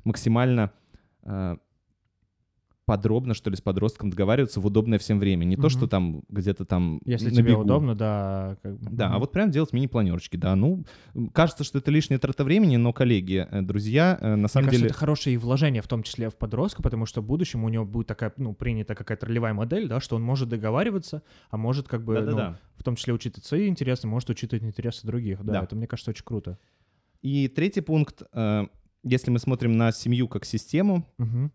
[0.04, 0.71] максимально
[2.95, 5.45] подробно, что ли, с подростком договариваться в удобное всем время.
[5.45, 5.69] Не то, Мгм.
[5.69, 7.62] что там где-то там Если на тебе бегу.
[7.62, 8.58] удобно, да.
[8.62, 8.80] как.
[8.82, 9.19] Да, а Мгм.
[9.21, 10.56] вот прям делать мини-планерочки, да.
[10.58, 10.84] Ну,
[11.34, 14.77] кажется, что это лишняя трата времени, но, коллеги, э, друзья, э, на Мне самом кажется,
[14.80, 14.89] деле...
[14.89, 18.08] это хорошее вложение, в том числе в подростка, потому что в будущем у него будет
[18.08, 22.19] такая, ну, принята какая-то ролевая модель, да, что он может договариваться, а может как бы,
[22.19, 25.43] ну, в том числе учитывать свои интересы, может учитывать интересы других.
[25.45, 25.63] Да, Да.
[25.63, 26.58] это, мне кажется, очень круто.
[27.21, 28.65] И третий пункт, э,
[29.04, 31.51] если мы смотрим на семью как систему, Мгм.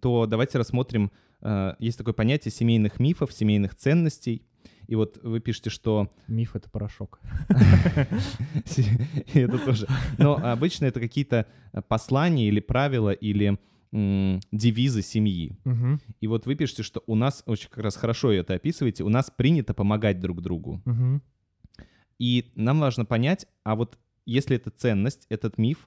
[0.00, 1.10] То давайте рассмотрим,
[1.40, 4.42] э, есть такое понятие семейных мифов, семейных ценностей.
[4.86, 7.20] И вот вы пишете, что Миф— это порошок.
[9.34, 9.86] Это тоже.
[10.18, 13.58] Но обычно это какие-то э, послания или правила, или
[13.92, 15.56] девизы семьи.
[15.64, 16.00] Мгм.
[16.20, 19.30] И вот вы пишете, что у нас, очень как раз хорошо это описываете, у нас
[19.30, 20.82] принято помогать друг другу.
[20.84, 21.22] Мгм.
[22.18, 25.86] И нам важно понять, а вот если эта ценность, этот миф,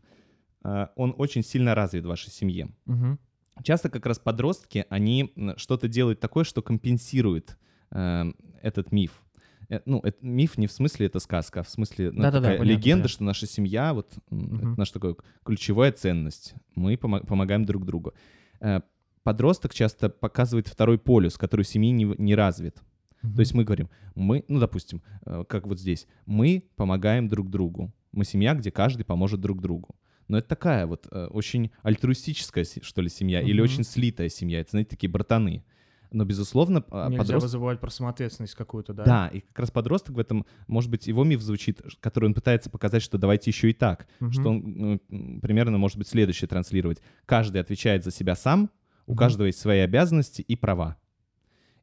[0.64, 2.70] э, он очень сильно развит в вашей семье.
[2.86, 3.20] Мгм.
[3.64, 7.58] Часто как раз подростки, они что-то делают такое, что компенсирует
[7.92, 8.26] э,
[8.62, 9.24] этот миф.
[9.70, 12.58] Э, Ну, это миф не в смысле это сказка, а в смысле ну, Да-да-да, такая
[12.60, 13.10] понятно, легенда, понятно.
[13.10, 14.76] что наша семья, вот Мгм.
[14.78, 16.54] наша такая ключевая ценность.
[16.76, 18.14] Мы помо- помогаем друг другу.
[18.62, 18.82] Э,
[19.24, 22.78] Подросток часто показывает второй полюс, который семьи не, в- не развит.
[23.22, 27.92] То есть мы говорим, мы, ну, допустим, э, как вот здесь, мы помогаем друг другу.
[28.14, 29.96] Мы семья, где каждый поможет друг другу.
[30.28, 33.64] Но это такая вот э, очень альтруистическая, что ли, семья, или Мгм.
[33.64, 34.60] очень слитая семья.
[34.60, 35.64] Это, знаете, такие братаны.
[36.12, 37.52] Но, безусловно, а, Нельзя подросток...
[37.52, 39.04] забывать про самоответственность какую-то, да?
[39.04, 42.70] Да, и как раз подросток в этом, может быть, его миф звучит, который он пытается
[42.70, 44.08] показать, что давайте еще и так.
[44.20, 44.32] Мгм.
[44.32, 47.02] Что он ну, примерно, может быть, следующее транслировать.
[47.26, 48.70] Каждый отвечает за себя сам,
[49.06, 50.98] у каждого есть свои обязанности и права.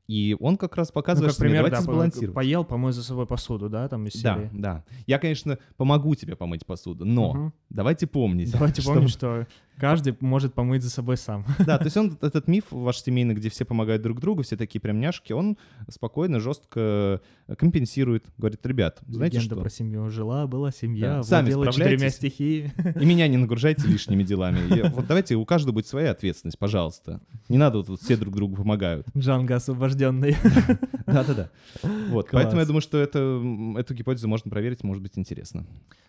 [0.07, 2.35] И он как раз Ну, показывает, как что пример, давайте да, сбалансировать.
[2.35, 4.51] по- поел, помой за собой посуду, да, там из Да, серии.
[4.53, 4.85] да.
[5.07, 7.53] Я, конечно, помогу тебе помыть посуду, но Мгм.
[7.71, 8.53] давайте помнить.
[8.53, 9.47] Давайте что- помнить, что
[9.79, 11.45] каждый может помыть за собой сам.
[11.67, 14.81] Да, то есть он, этот миф ваш семейный, где все помогают друг другу, все такие
[14.81, 15.57] прям няшки, он
[15.89, 17.21] спокойно, жестко
[17.59, 18.25] компенсирует.
[18.39, 19.63] Говорит, ребят, знаете Легенда что?
[19.63, 20.11] про семью.
[20.11, 22.73] Жила, была семья, Да, сами четырьмя стихиями.
[23.01, 24.59] И меня не нагружайте лишними делами.
[24.75, 27.21] И вот давайте у каждого будет своя ответственность, пожалуйста.
[27.49, 29.07] Не надо вот тут все друг другу помогают.
[29.17, 30.37] Джанго освобожденный.
[31.07, 31.51] Да-да-да.
[32.09, 32.43] Вот, Класс.
[32.43, 33.43] поэтому я думаю, что это,
[33.79, 35.67] эту гипотезу можно проверить, может быть интересно.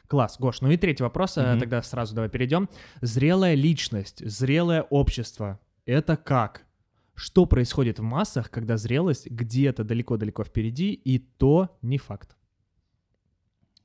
[0.07, 0.61] Класс, Гош.
[0.61, 1.59] Ну и третий вопрос, Мгм.
[1.59, 2.69] тогда сразу давай перейдем.
[3.01, 5.59] Зрелая личность, зрелое общество.
[5.85, 6.65] Это как?
[7.15, 12.35] Что происходит в массах, когда зрелость где-то далеко-далеко впереди, и то не факт?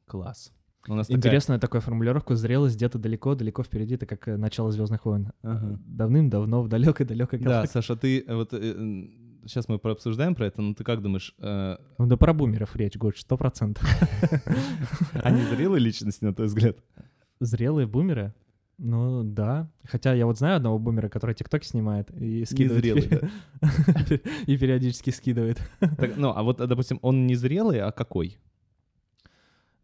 [0.06, 0.52] Класс.
[0.88, 2.34] У нас такая- Интересная такая формулировка.
[2.34, 3.94] Зрелость где-то далеко-далеко впереди.
[3.94, 5.30] Это как э, начало Звездных войн.
[5.42, 5.78] Ага.
[5.86, 7.66] Давным-давно в далекой-далекой Да.
[7.66, 12.06] Саша, ты э, вот сейчас мы пообсуждаем про это, но ты как думаешь, э, Ну
[12.06, 13.84] да про бумеров речь, Гош, сто процентов.
[15.22, 16.78] они зрелые личности, на твой взгляд?
[17.40, 18.34] Зрелые бумеры?
[18.82, 19.68] Ну да.
[19.84, 22.82] Хотя я вот знаю одного бумера, который тиктоки снимает и скидывает.
[22.84, 23.30] Незрелый,
[24.46, 25.60] И периодически скидывает.
[25.98, 28.38] Так, ну, а вот, а, допустим, он не зрелый, а какой?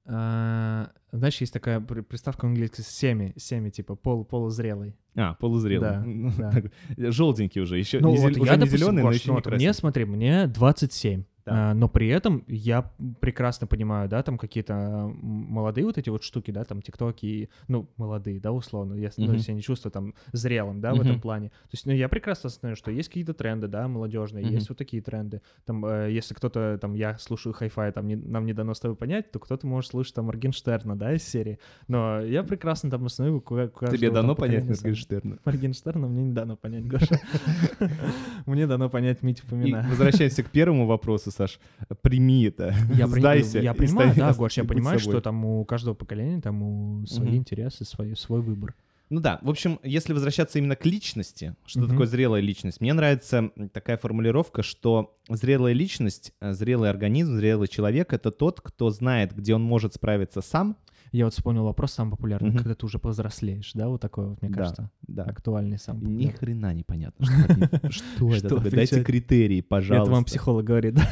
[0.09, 4.95] А, Знаешь, есть такая при- приставка английская семи, семи типа пол, полузрелый.
[5.17, 5.89] А, полузрелый.
[5.91, 6.51] Да, Ну, да.
[6.53, 6.65] так,
[6.97, 9.33] Желтенький уже, еще Ну не, вот зел- уже я, не допустим, зеленый, но еще ну
[9.33, 9.65] не вот красный.
[9.65, 11.25] мне, смотри, мне 27.
[11.47, 11.71] Да.
[11.71, 15.17] а, но при этом я прекрасно понимаю, да, там какие-то м,
[15.49, 19.55] молодые вот эти вот штуки, да, там тиктоки, ну, молодые, да, условно, я, если я
[19.55, 21.03] не чувствую там зрелым, да, в Мгм.
[21.07, 21.49] этом плане.
[21.51, 24.55] То есть, ну, я прекрасно осознаю, что есть какие-то тренды, да, молодежные, Мгм.
[24.55, 25.41] есть вот такие тренды.
[25.65, 28.97] Там, э, если кто-то, там, я слушаю хай-фай, там, не- нам не дано с тобой
[28.97, 31.59] понять, то кто-то может слушать там Моргенштерна, да, из серии.
[31.89, 34.91] Но я прекрасно там каждого Тебе там дано понять поколения сам.
[34.91, 35.39] Моргенштерна?
[35.45, 37.21] Моргенштерна мне не дано понять, Гоша.
[38.47, 39.87] Мне дано понять Митю И Фомина.
[39.89, 41.61] возвращаемся к первому вопросу, Саш.
[42.03, 42.75] Прими это.
[42.95, 43.59] Я, Сдайся.
[43.61, 47.85] я понимаю, да, Гош, я понимаю, что там у каждого поколения там у свои интересы,
[47.85, 48.75] свой, свой выбор.
[49.09, 51.91] Ну да, в общем, если возвращаться именно к личности, что Мгм.
[51.91, 58.13] такое зрелая личность, мне нравится такая формулировка, что зрелая личность, э, зрелый организм, зрелый человек—
[58.15, 60.77] это тот, кто знает, где он может справиться сам.
[61.13, 62.59] Я вот вспомнил вопрос самый популярный, Мгм.
[62.59, 65.25] когда ты уже повзрослеешь, да, вот такой вот, мне Да, кажется, Да.
[65.25, 67.27] актуальный самый Ни хрена непонятно,
[67.91, 68.71] что, это такое?
[68.71, 70.03] Дайте критерии, пожалуйста.
[70.05, 71.07] Это вам психолог говорит, да?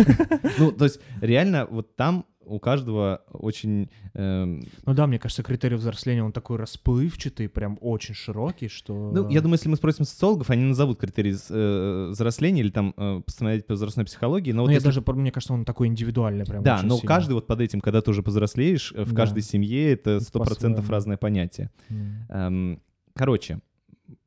[0.59, 3.91] Ну, то есть реально вот там у каждого очень...
[4.15, 9.11] эм, Ну да, мне кажется, критерий взросления, он такой расплывчатый, прям очень широкий, что...
[9.13, 13.21] Ну, я думаю, если мы спросим социологов, они назовут критерии э, взросления или там э,
[13.25, 14.53] постановить по возрастной психологии.
[14.53, 17.09] Но Ну, вот я если- даже, мне кажется, он такой индивидуальный прям Да, но сильно.
[17.09, 19.17] каждый вот под этим, когда ты уже повзрослеешь, э, в Да.
[19.17, 20.91] каждой семье это сто процентов По-своему.
[20.93, 21.71] разное понятие.
[21.89, 22.27] М.
[22.29, 22.81] Эм,
[23.17, 23.61] Короче,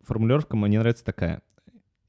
[0.01, 1.41] формулировка мне нравится такая.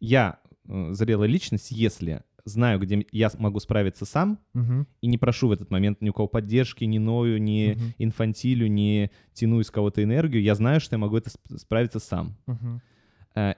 [0.01, 4.87] Я э, зрелая личность, если знаю, где я могу справиться сам, Мгм.
[5.01, 7.95] и не прошу в этот момент ни у кого поддержки, ни ною, ни Мгм.
[7.99, 12.37] инфантилю, ни тяну из кого-то энергию, я знаю, что я могу это сп- справиться сам.
[13.35, 13.55] Э,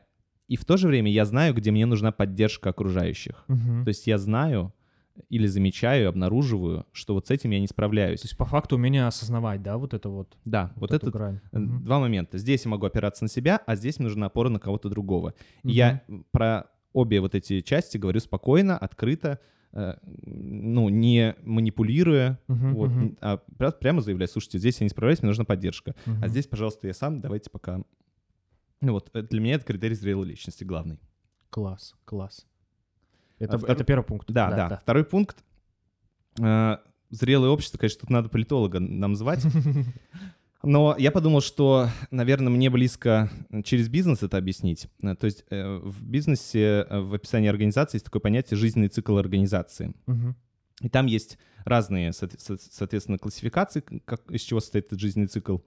[0.48, 3.44] и в то же время я знаю, где мне нужна поддержка окружающих.
[3.48, 3.84] Мгм.
[3.84, 4.72] То есть я знаю
[5.28, 8.22] или замечаю, обнаруживаю, что вот с этим я не справляюсь.
[8.22, 10.36] То есть по факту умение осознавать, да, вот это вот.
[10.44, 11.40] Да, вот, эту это грань.
[11.52, 12.38] э, два момента.
[12.38, 15.34] Здесь я могу опираться на себя, а здесь мне нужна опора на кого-то другого.
[15.62, 15.72] Мгм.
[15.72, 19.38] я про обе вот эти части говорю спокойно, открыто,
[19.72, 24.90] э, ну, не манипулируя, Мгм, вот, н- а пря- прямо заявляю, слушайте, здесь я не
[24.90, 25.94] справляюсь, мне нужна поддержка.
[26.06, 26.28] А Мгм.
[26.28, 27.82] здесь, пожалуйста, я сам, давайте пока...
[28.80, 30.98] Ну вот, э, для меня это критерий зрелой личности главный.
[31.50, 32.46] Класс, класс.
[33.38, 34.30] Это, А втор- это первый пункт.
[34.30, 34.76] Да, да.
[34.78, 35.44] Второй пункт.
[36.40, 36.78] Э,
[37.10, 39.44] Зрелое общество, конечно, тут надо политолога нам звать.
[40.62, 43.30] Но я подумал, что, наверное, мне близко
[43.64, 44.88] через бизнес это объяснить.
[45.02, 49.16] Э, То есть э, в бизнесе, э, в описании организации есть такое понятие «жизненный цикл
[49.16, 49.94] организации».
[50.06, 50.36] Мгм.
[50.82, 55.58] И там есть разные, соот- со- соответственно, классификации, как, из чего состоит этот жизненный цикл.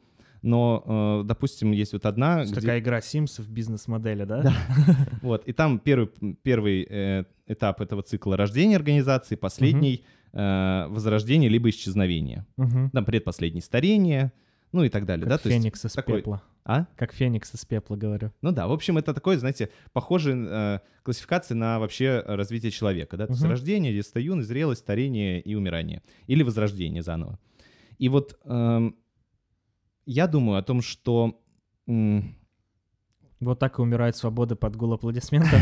[0.44, 4.42] Но, допустим, есть вот одна, есть где- Такая игра Sims в бизнес-модели, да?
[4.42, 4.54] Да.
[5.22, 6.10] вот, и там первый,
[6.44, 6.84] первый
[7.48, 10.04] этап этого цикла рождения организации, последний
[10.34, 12.46] возрождение либо исчезновение.
[12.58, 14.34] Там предпоследний старение,
[14.74, 15.24] ну и так далее.
[15.26, 15.38] Как да?
[15.38, 16.44] То есть феникс из такой- пепла.
[16.66, 16.88] А?
[16.96, 18.32] Как феникс из пепла, говорю.
[18.42, 23.28] Ну да, в общем, это такой, знаете, похожая э, классификация на вообще развитие человека, да,
[23.28, 27.38] то есть рождение, детство, юность, зрелость, старение и умирание, или возрождение заново.
[27.98, 28.96] И вот эм,
[30.06, 31.40] я думаю о том, что
[31.88, 32.36] м,
[33.42, 35.60] Вот так и умирает свобода под гул аплодисментов.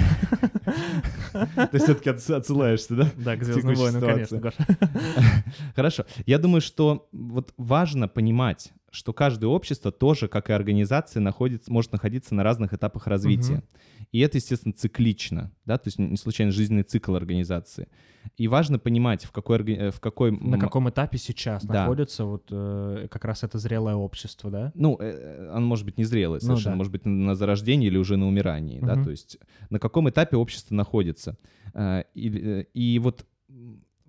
[1.71, 3.11] ты все-таки отсылаешься, да?
[3.17, 4.39] Да, к Звездным войнам, конечно.
[5.75, 6.05] Хорошо.
[6.25, 11.91] Я думаю, что вот важно понимать, что каждое общество тоже, как и организация, находится, может
[11.93, 13.55] находиться на разных этапах развития.
[13.55, 13.63] Мгм.
[14.11, 17.87] И это, естественно, циклично, да, то есть не случайно жизненный цикл организации.
[18.37, 21.73] И важно понимать, в какой, э, в какой На каком этапе сейчас Да.
[21.83, 24.71] находится вот э, как раз это зрелое общество, да?
[24.75, 26.77] ну, э, оно может быть незрелое Ну совершенно, да.
[26.77, 29.05] может быть на- зарождении или уже на умирании, да, Мгм.
[29.05, 29.37] то есть
[29.69, 31.37] на каком этапе общество находится.
[31.73, 33.25] Э, или, э, И вот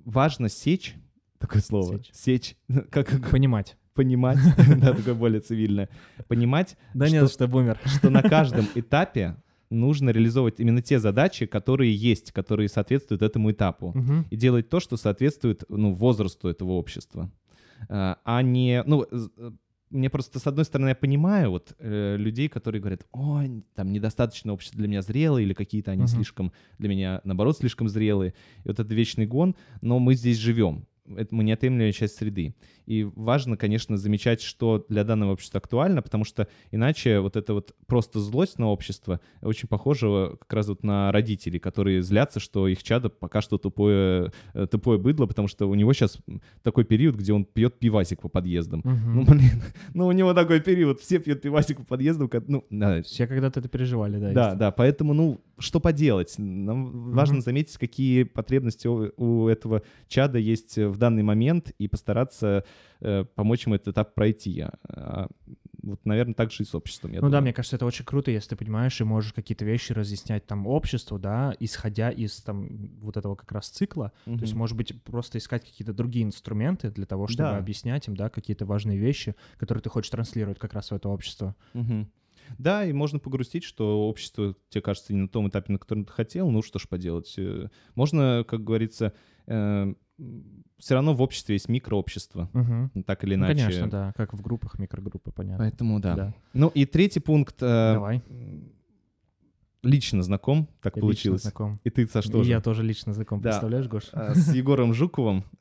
[0.05, 0.97] важно сечь,
[1.39, 2.11] такое слово, Сечь.
[2.13, 2.57] сечь,
[2.91, 3.77] как Понимать.
[3.95, 4.39] Понимать,
[4.81, 5.89] да, такое более цивильное,
[6.29, 7.79] понимать, Да Что- нет, что бумер.
[7.85, 9.37] что на каждом этапе
[9.71, 13.95] нужно реализовывать именно те задачи, которые есть, которые соответствуют этому этапу.
[14.31, 17.31] И делать то, что соответствует ну, возрасту этого общества.
[17.89, 18.83] А а не...
[18.87, 19.51] Ну, э,
[19.91, 24.53] мне просто, с одной стороны, я понимаю вот э, людей, которые говорят, ой, там недостаточно
[24.53, 28.35] общество для меня зрелое, или какие-то они слишком, для меня, наоборот, слишком зрелые.
[28.65, 30.87] И вот это вечный гон, но мы здесь живем.
[31.17, 32.55] Это мы неотъемлемая часть среды.
[32.87, 37.75] И важно, конечно, замечать, что для данного общества актуально, потому что иначе вот это вот
[37.87, 42.83] просто злость на общество очень похоже как раз вот на родителей, которые злятся, что их
[42.83, 46.19] чадо пока что тупое, э, тупое быдло, потому что у него сейчас
[46.63, 48.81] такой период, где он пьет пивасик по подъездам.
[48.85, 49.15] Мгм.
[49.15, 49.63] Ну, блин,
[49.95, 53.69] ну у него такой период, все пьют пивасик по подъездам, ну, да, Все когда-то это
[53.69, 54.33] переживали, да.
[54.33, 54.59] да, есть.
[54.59, 56.35] да, поэтому, ну, что поделать?
[56.39, 57.43] Нам важно Мгм.
[57.43, 62.65] заметить, какие потребности у, у этого чада есть в данный момент и постараться
[63.01, 64.65] э, помочь ему этот этап пройти.
[64.89, 65.29] А,
[65.83, 67.11] вот, наверное, так же и с обществом.
[67.13, 67.43] Ну да, думаю.
[67.43, 71.19] мне кажется, это очень круто, если ты понимаешь и можешь какие-то вещи разъяснять там обществу,
[71.19, 72.69] да, исходя из там
[73.01, 74.13] вот этого как раз цикла.
[74.25, 77.59] То есть, может быть, просто искать какие-то другие инструменты для того, чтобы Да.
[77.59, 81.57] объяснять им, да, какие-то важные вещи, которые ты хочешь транслировать как раз в это общество.
[81.75, 82.09] Мгм.
[82.59, 86.13] Да, и можно погрустить, что общество тебе кажется не на том этапе, на котором ты
[86.13, 86.51] хотел.
[86.51, 87.33] Ну, что ж поделать.
[87.39, 89.13] Э, Можно, как говорится,
[89.47, 92.49] все равно в обществе есть микрообщество.
[92.53, 92.91] Мгм.
[93.05, 93.61] Так или Ну, иначе.
[93.65, 95.65] конечно, да, как в группах, микрогруппы, понятно.
[95.65, 96.15] Поэтому да.
[96.15, 96.35] Да.
[96.55, 97.57] Ну и третий пункт.
[97.61, 98.23] э, Давай.
[99.83, 101.43] Лично знаком, так Я лично получилось.
[101.43, 101.81] знаком.
[101.83, 102.51] И ты, Саш, И тоже.
[102.51, 103.51] я тоже лично знаком, Да.
[103.51, 104.05] представляешь, Гош?
[104.13, 105.43] А, С Егором Жуковым.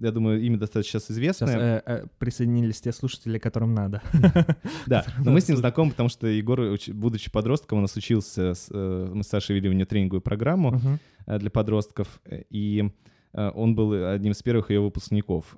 [0.00, 1.78] Я думаю, имя достаточно сейчас Сейчас известное.
[1.78, 4.02] э, э, присоединились те слушатели, которым надо.
[4.86, 8.54] Да, но мы с ним знакомы, потому что Егор, уч- будучи подростком, у нас учился,
[8.70, 10.80] э, мы с Сашей вели у него тренинговую программу
[11.26, 12.90] э, для подростков, э, и
[13.34, 15.56] он был одним из первых ее выпускников.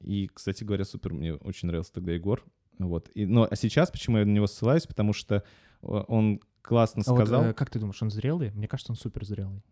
[0.00, 2.44] И, кстати говоря, супер, мне очень нравился тогда Егор.
[2.78, 3.10] Вот.
[3.14, 4.86] И, но а сейчас почему я на него ссылаюсь?
[4.86, 5.42] Потому что
[5.80, 7.52] он классно А вот, сказал.
[7.54, 8.52] как ты думаешь, он зрелый?
[8.52, 9.64] Мне кажется, он супер зрелый.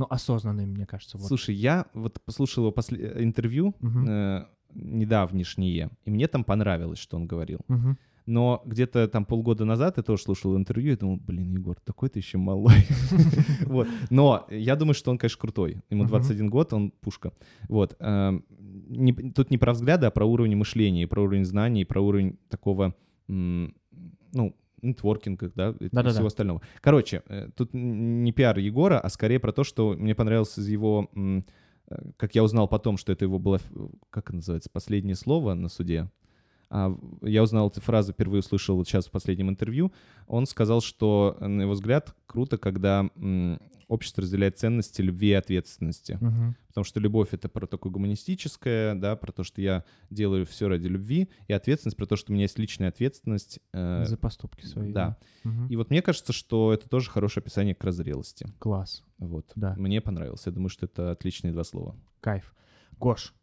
[0.00, 1.18] Ну, осознанный, мне кажется.
[1.18, 1.26] Вот.
[1.28, 2.98] Слушай, я вот послушал его после...
[2.98, 4.08] э, интервью Мгм.
[4.08, 7.58] э, недавнешнее, и мне там понравилось, что он говорил.
[7.68, 7.98] Мгм.
[8.26, 12.18] Но где-то там полгода назад я тоже слушал интервью и думал, блин, Егор, такой ты
[12.20, 12.74] еще малой.
[13.66, 13.88] Вот.
[14.10, 15.82] Но я думаю, что он, конечно, крутой.
[15.90, 16.08] Ему Мгм.
[16.10, 17.32] 21 год, он пушка.
[17.68, 17.96] Вот.
[18.00, 22.94] Не- Тут не про взгляды, а про уровень мышления, про уровень знаний, про уровень такого,
[23.28, 26.10] ну, нетворкинга, да, и Да-да-да.
[26.10, 26.62] всего остального.
[26.80, 31.10] Короче, э, тут не пиар Егора, а скорее про то, что мне понравилось из его,
[31.14, 31.40] э,
[32.16, 33.60] как я узнал потом, что это его было,
[34.10, 36.10] как называется, последнее слово на суде,
[37.22, 39.92] я узнал эту фразу, впервые услышал вот сейчас в последнем интервью.
[40.26, 43.08] Он сказал, что, на его взгляд, круто, когда
[43.88, 46.16] общество разделяет ценности любви и ответственности.
[46.20, 46.54] Мгм.
[46.68, 50.86] Потому что любовь— это про такое гуманистическое, да, про то, что я делаю все ради
[50.86, 53.58] любви, и ответственность про то, что у меня есть личная ответственность.
[53.72, 54.92] э, За поступки свои.
[54.92, 55.16] да.
[55.42, 55.66] Мгм.
[55.66, 58.46] И вот мне кажется, что это тоже хорошее описание к разрелости.
[58.60, 59.02] Класс.
[59.18, 59.50] Вот.
[59.56, 59.74] Да.
[59.76, 60.46] Мне понравилось.
[60.46, 61.96] Я думаю, что это отличные два слова.
[62.20, 62.54] Кайф.
[62.96, 63.34] Гош.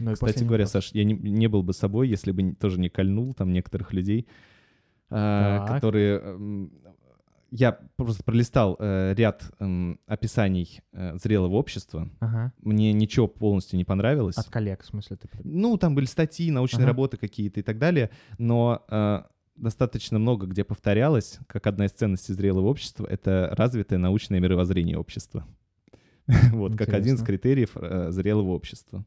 [0.00, 0.84] Ну Кстати говоря, вопрос.
[0.84, 3.92] Саш, я не, не был бы собой, если бы не- тоже не кольнул там некоторых
[3.92, 4.26] людей,
[5.08, 5.68] Так.
[5.68, 6.18] которые...
[6.20, 6.72] эм,
[7.50, 12.08] Я просто пролистал э, ряд эм, описаний э, зрелого общества.
[12.18, 12.52] Ага.
[12.60, 14.36] Мне ничего полностью не понравилось.
[14.36, 15.28] От коллег, в смысле, ты...
[15.44, 16.88] Ну, там были статьи, научные Ага.
[16.88, 19.22] работы какие-то и так далее, но э,
[19.54, 25.46] достаточно много где повторялось, как одна из ценностей зрелого общества— это развитое научное мировоззрение общества.
[26.52, 27.26] Вот, как один из Интересно.
[27.26, 29.04] критериев э, зрелого общества.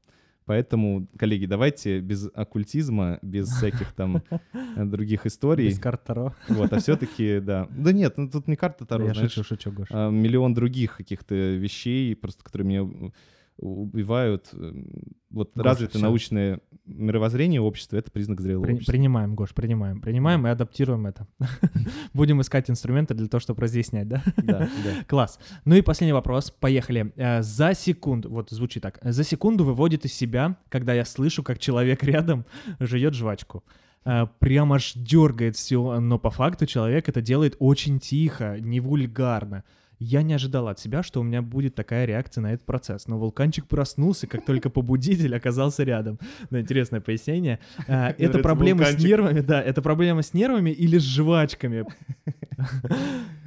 [0.48, 4.24] Поэтому, коллеги, давайте без оккультизма, без всяких там
[4.78, 5.68] других историй.
[5.68, 6.34] Без карт Таро.
[6.48, 7.68] Вот, а все-таки, да.
[7.70, 9.88] Да нет, ну тут не карта Таро, Я знаешь, шучу, шучу, Гош.
[9.92, 13.12] а, миллион других каких-то вещей, просто которые у-
[13.58, 14.50] убивают.
[14.54, 14.88] Эм,
[15.30, 16.08] Вот Гоша, развитое всё.
[16.08, 18.92] научное мировоззрение общества— это признак зрелого При- общества.
[18.94, 20.00] принимаем, Гош, принимаем.
[20.00, 21.28] Принимаем и адаптируем это.
[22.14, 24.24] Будем искать инструменты для того, чтобы разъяснять, да?
[24.38, 25.04] Да, да.
[25.08, 25.40] Класс.
[25.66, 26.50] Ну и последний вопрос.
[26.52, 27.12] Поехали.
[27.18, 29.00] Э, За секунду, вот звучит так.
[29.04, 32.46] За секунду выводит из себя, когда я слышу, как человек рядом
[32.80, 33.64] жует жвачку.
[34.06, 39.64] Э, Прямо аж дергает все, но по факту человек это делает очень тихо, не вульгарно.
[40.00, 43.08] Я не ожидал от себя, что у меня будет такая реакция на этот процесс.
[43.08, 46.20] Но вулканчик проснулся, как только побудитель оказался рядом.
[46.50, 47.60] Ну, интересное пояснение.
[47.88, 51.86] Э, Это проблема с нервами, да, это проблема с нервами или с жвачками?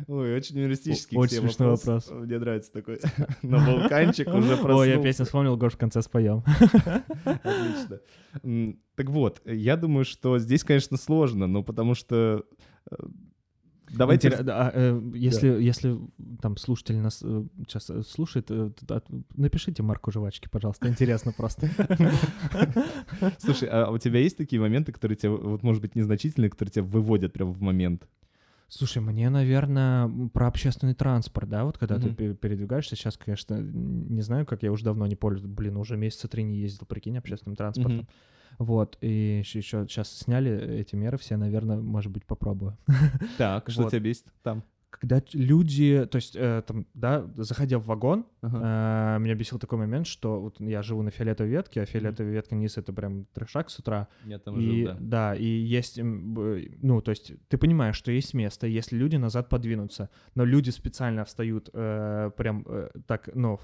[0.08, 2.10] Ой, очень юмористический Очень смешной вопрос.
[2.10, 2.98] Мне нравится такой.
[3.42, 4.76] Но вулканчик уже проснулся.
[4.76, 6.42] Ой, я песню вспомнил, Гош, в конце споем.
[7.24, 8.00] Отлично.
[8.96, 12.44] Так вот, я думаю, что здесь, конечно, сложно, но потому что...
[13.92, 14.28] э, Давайте...
[14.28, 15.98] Интер- да, а, э, если, если
[16.40, 19.02] там слушатель нас сейчас слушает, э, т- а,
[19.36, 21.68] напишите марку жвачки, пожалуйста, интересно просто.
[23.38, 26.84] Слушай, а у тебя есть такие моменты, которые тебя, вот, может быть, незначительные, которые тебя
[26.84, 28.06] выводят прямо в момент?
[28.68, 32.14] Слушай, мне, наверное, про общественный транспорт, да, вот когда ты Мгм.
[32.14, 36.28] пе- передвигаешься, сейчас, конечно, не знаю, как я уже давно не пользуюсь, блин, уже месяца
[36.28, 37.96] три не ездил, прикинь, общественным транспортом.
[37.98, 38.08] Мгм.
[38.58, 42.76] Вот, и еще, сейчас сняли эти меры все, наверное, может быть, попробую.
[43.38, 43.90] Так, что Вот.
[43.90, 44.62] тебя бесит там?
[44.90, 49.16] Когда люди, то есть, э, там, да, заходя в вагон, Ага.
[49.16, 52.56] э, меня бесил такой момент, что вот я живу на фиолетовой ветке, а фиолетовая ветка
[52.56, 55.34] низ— это прям трешак с утра, Я там и, жил, да.
[55.36, 60.44] и есть, ну, то есть ты понимаешь, что есть место, если люди назад подвинутся, но
[60.44, 63.60] люди специально встают э, прям э, так, ну,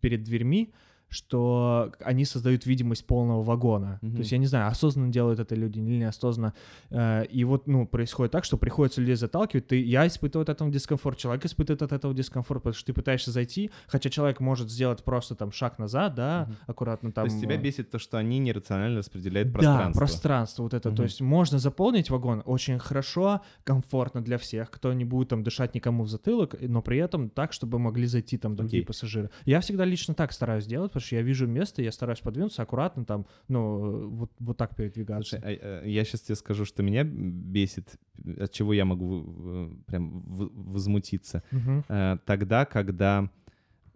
[0.00, 0.72] перед дверьми,
[1.12, 3.98] что они создают видимость полного вагона.
[4.00, 4.14] Мгм.
[4.14, 6.54] То есть я не знаю, осознанно делают это люди или неосознанно.
[6.90, 9.66] Э, и вот, ну, происходит так, что приходится людей заталкивать.
[9.66, 13.30] Ты, я испытываю от этого дискомфорт, человек испытывает от этого дискомфорт, потому что ты пытаешься
[13.30, 16.56] зайти, хотя человек может сделать просто там шаг назад, да, Мгм.
[16.66, 17.26] аккуратно там.
[17.26, 19.98] То есть тебя э, бесит то, что они нерационально распределяют да, пространство.
[20.00, 20.88] пространство вот это.
[20.88, 21.02] То Мгм.
[21.02, 26.04] есть можно заполнить вагон очень хорошо, комфортно для всех, кто не будет там дышать никому
[26.04, 28.86] в затылок, но при этом так, чтобы могли зайти там другие Окей.
[28.86, 29.30] пассажиры.
[29.44, 33.04] Я всегда лично так стараюсь делать, потому что я вижу место, я стараюсь подвинуться аккуратно
[33.04, 35.38] там, ну, вот, вот так передвигаться.
[35.40, 37.98] Слушай, а, э, я сейчас тебе скажу, что меня бесит,
[38.40, 41.42] от чего я могу прям возмутиться.
[41.88, 43.30] Э, Тогда, когда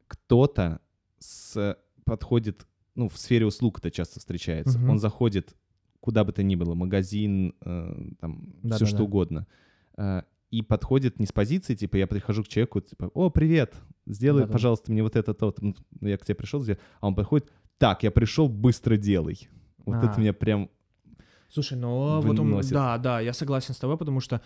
[0.09, 0.81] кто-то
[1.19, 4.90] с, подходит, ну, в сфере услуг это часто встречается, Мгм.
[4.90, 5.55] он заходит
[6.01, 8.87] куда бы то ни было, магазин, э, там, все Да-да-да.
[8.87, 9.47] что угодно,
[9.99, 13.74] э, и подходит не с позиции, типа, я прихожу к человеку, типа, о, привет,
[14.06, 14.52] сделай, Да-да-да.
[14.52, 16.78] пожалуйста, мне вот это, то, Ну, я к тебе пришел, сделай».
[17.00, 19.48] а он подходит, так, я пришел, быстро делай.
[19.85, 20.06] Вот А.
[20.06, 20.70] это меня прям
[21.48, 24.40] Слушай, ну вот он, да, да, я согласен с тобой, потому что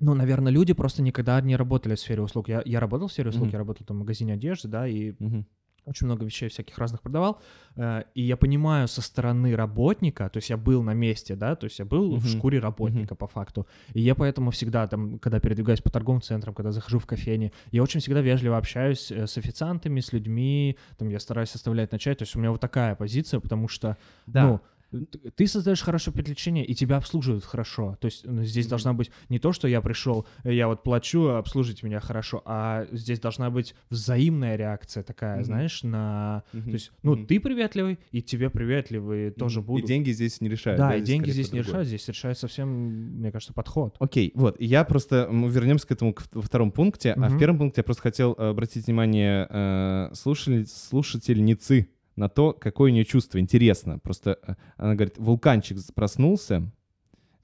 [0.00, 2.48] ну, наверное, люди просто никогда не работали в сфере услуг.
[2.48, 3.52] Я, я работал в сфере услуг, Мгм.
[3.52, 5.46] я работал там в магазине одежды, да, и Мгм.
[5.88, 7.40] Очень много вещей всяких разных продавал,
[7.76, 11.64] э, и я понимаю со стороны работника, то есть я был на месте, да, то
[11.64, 12.38] есть я был в Мгм.
[12.38, 16.72] шкуре работника по факту, и я поэтому всегда там, когда передвигаюсь по торговым центрам, когда
[16.72, 21.18] захожу в кофейни, я очень всегда вежливо общаюсь э, с официантами, с людьми, там я
[21.20, 23.96] стараюсь оставлять на чай, то есть у меня вот такая позиция, потому что,
[24.44, 27.96] ну, т- ты создаешь хорошее впечатление, и тебя обслуживают хорошо.
[28.00, 31.86] То есть ну, здесь должна быть не то, что я пришел, я вот плачу, обслужите
[31.86, 35.44] меня хорошо, а здесь должна быть взаимная реакция такая, Мгм.
[35.44, 36.42] знаешь, на...
[36.52, 36.64] Мгм.
[36.64, 37.26] То есть, ну, Мгм.
[37.26, 39.66] ты приветливый, и тебе приветливые тоже Мгм.
[39.66, 39.84] будут.
[39.84, 40.78] И деньги здесь не решают.
[40.78, 41.68] да, и деньги скорее здесь не другое.
[41.72, 43.96] решают, здесь решает совсем, мне кажется, подход.
[43.98, 47.80] Окей, вот, я просто, мы вернемся к этому во втором пункте, а в первом пункте
[47.80, 51.88] я просто хотел э, обратить внимание э, слушатель, слушательницы
[52.18, 53.38] на то, какое у нее чувство.
[53.38, 53.98] Интересно.
[53.98, 56.70] Просто э, она говорит, вулканчик проснулся,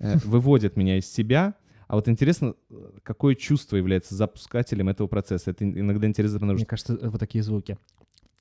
[0.01, 1.55] э, выводит меня из себя,
[1.87, 5.53] а вот интересно, э, какое чувство является запускателем этого процесса.
[5.53, 6.69] Это иногда интересно, потому Мне что...
[6.69, 7.79] кажется, вот такие звуки.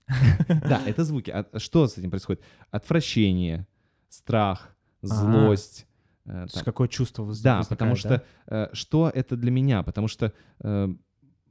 [0.48, 1.30] Да, это звуки.
[1.30, 2.42] А что с этим происходит?
[2.72, 3.68] Отвращение,
[4.10, 5.86] страх, злость.
[6.26, 8.24] э, То есть там, какое чувство Да, потому что
[8.74, 9.84] что это для меня?
[9.84, 10.34] Потому что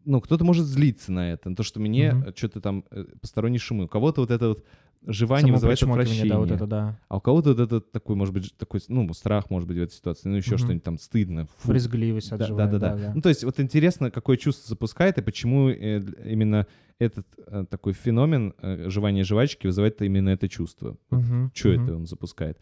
[0.05, 2.34] ну, кто-то может злиться на это, на то, что мне Мгм.
[2.36, 3.84] что-то там э, посторонние шумы.
[3.84, 4.64] У кого-то вот это вот
[5.07, 6.28] жевание Само вызывает отвращение.
[6.30, 6.98] Да, вот это, да.
[7.09, 9.92] А у кого-то вот это такой, может быть, такой, ну, страх, может быть, в этой
[9.92, 10.59] ситуации, ну, еще Мгм.
[10.59, 11.46] что-нибудь там стыдно.
[11.59, 11.68] фу.
[11.70, 13.12] Брезгливость Да, отживает, да, да, да.
[13.14, 16.66] Ну, то есть вот интересно, какое чувство запускает и почему э, именно
[16.98, 18.55] этот э, такой феномен
[18.88, 20.96] жевания жвачки вызывает именно это чувство.
[21.11, 21.82] Мгм, Что мгм.
[21.82, 22.59] это он запускает?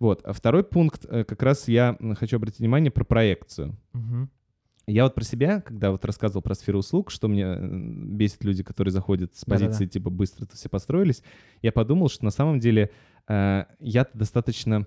[0.00, 0.20] Вот.
[0.24, 3.76] А второй пункт, как раз я хочу обратить внимание про проекцию.
[3.94, 4.30] Мгм.
[4.88, 8.90] Я вот про себя, когда вот рассказывал про сферу услуг, что мне бесит люди, которые
[8.90, 9.66] заходят с Да-да-да.
[9.66, 11.22] позиции типа быстро то все построились,
[11.60, 12.90] я подумал, что на самом деле
[13.28, 14.86] э, я достаточно,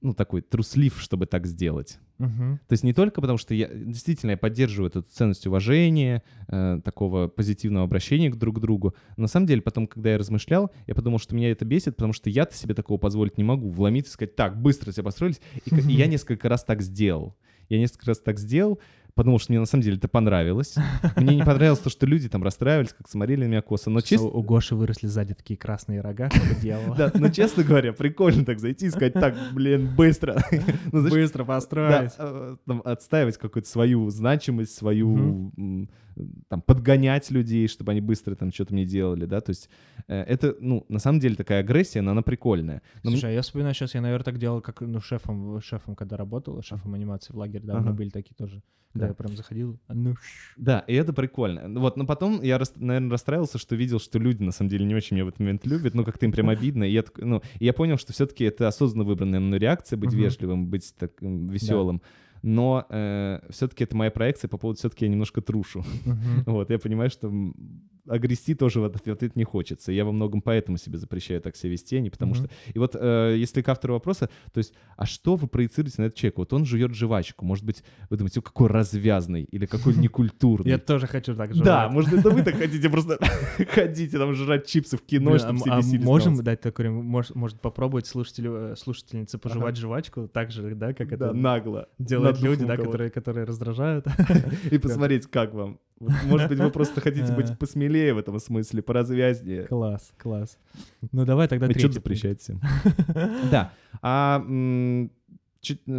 [0.00, 2.00] ну, такой труслив, чтобы так сделать.
[2.18, 2.58] Мгм.
[2.66, 7.28] То есть не только потому, что я действительно я поддерживаю эту ценность уважения, э, такого
[7.28, 8.96] позитивного обращения к друг другу.
[9.16, 12.14] Но на самом деле потом, когда я размышлял, я подумал, что меня это бесит, потому
[12.14, 13.70] что я-то себе такого позволить не могу.
[13.70, 15.40] Вломиться и сказать, так, быстро все построились.
[15.64, 17.36] И, и я несколько раз так сделал.
[17.68, 18.80] Я несколько раз так сделал,
[19.16, 20.76] подумал, что мне на самом деле это понравилось.
[21.16, 23.90] Мне не понравилось то, что люди там расстраивались, как смотрели на меня косо.
[23.90, 26.94] Но честно, У Гоши выросли сзади такие красные рога, как у дьявола.
[26.96, 30.36] да, но честно говоря, прикольно так зайти и сказать, так, блин, быстро.
[30.92, 32.12] Ну, Быстро построились.
[32.18, 35.50] э, отстаивать какую-то свою значимость, свою
[36.48, 39.68] там подгонять людей, чтобы они быстро там что-то мне делали, да, то есть
[40.08, 42.82] э, это, ну, на самом деле такая агрессия, но она прикольная.
[43.02, 45.94] Но мне- Слушай, а я вспоминаю сейчас, я, наверное, так делал, как, ну, шефом, шефом,
[45.94, 47.92] когда работал, шефом анимации в лагере, да, Ага.
[47.92, 48.62] были такие тоже.
[48.92, 49.10] Когда Да.
[49.10, 50.14] я прям заходил, а ну,
[50.56, 51.68] Да, и это прикольно.
[51.80, 55.16] Вот, но потом я, наверное, расстраивался, что видел, что люди на самом деле не очень
[55.16, 57.64] меня в этот момент любят, ну как-то им прям обидно, и я, так- ну, и
[57.66, 62.00] я понял, что все-таки это осознанно выбранная мной реакция, быть вежливым, быть таким веселым.
[62.42, 62.86] Но
[63.50, 65.84] все-таки это моя проекция по поводу все-таки я немножко трушу.
[66.04, 66.44] мгм.
[66.46, 67.32] Вот, я понимаю, что
[68.06, 69.92] м, агрести тоже в этот ответ не хочется.
[69.92, 72.44] Я во многом поэтому себе запрещаю так себя вести, а не потому Мгм.
[72.44, 72.50] что...
[72.74, 76.18] И вот э, если к автору вопроса, то есть, а что вы проецируете на этот
[76.18, 76.40] человека?
[76.40, 80.70] Вот он жует жвачку, может быть, вы думаете, «О, какой развязный или какой некультурный.
[80.70, 81.62] Я тоже хочу так же.
[81.62, 83.18] Да, может, это вы так хотите просто
[83.70, 86.04] ходите там жрать чипсы в кино, чтобы все а веселись.
[86.04, 91.32] можем дать такой, может, попробовать слушателю, э, слушательнице пожевать жвачку так же, да, как это
[91.32, 91.88] нагло.
[91.98, 94.06] делают люди, да, которые раздражают.
[94.70, 95.78] И посмотреть, как вам.
[95.98, 99.64] Может быть, вы просто хотите быть посмелее в этом смысле, поразвязнее.
[99.64, 100.58] Класс, класс.
[101.12, 102.60] Ну давай тогда третий что запрещаете всем?
[103.50, 103.72] Да.
[104.02, 104.44] А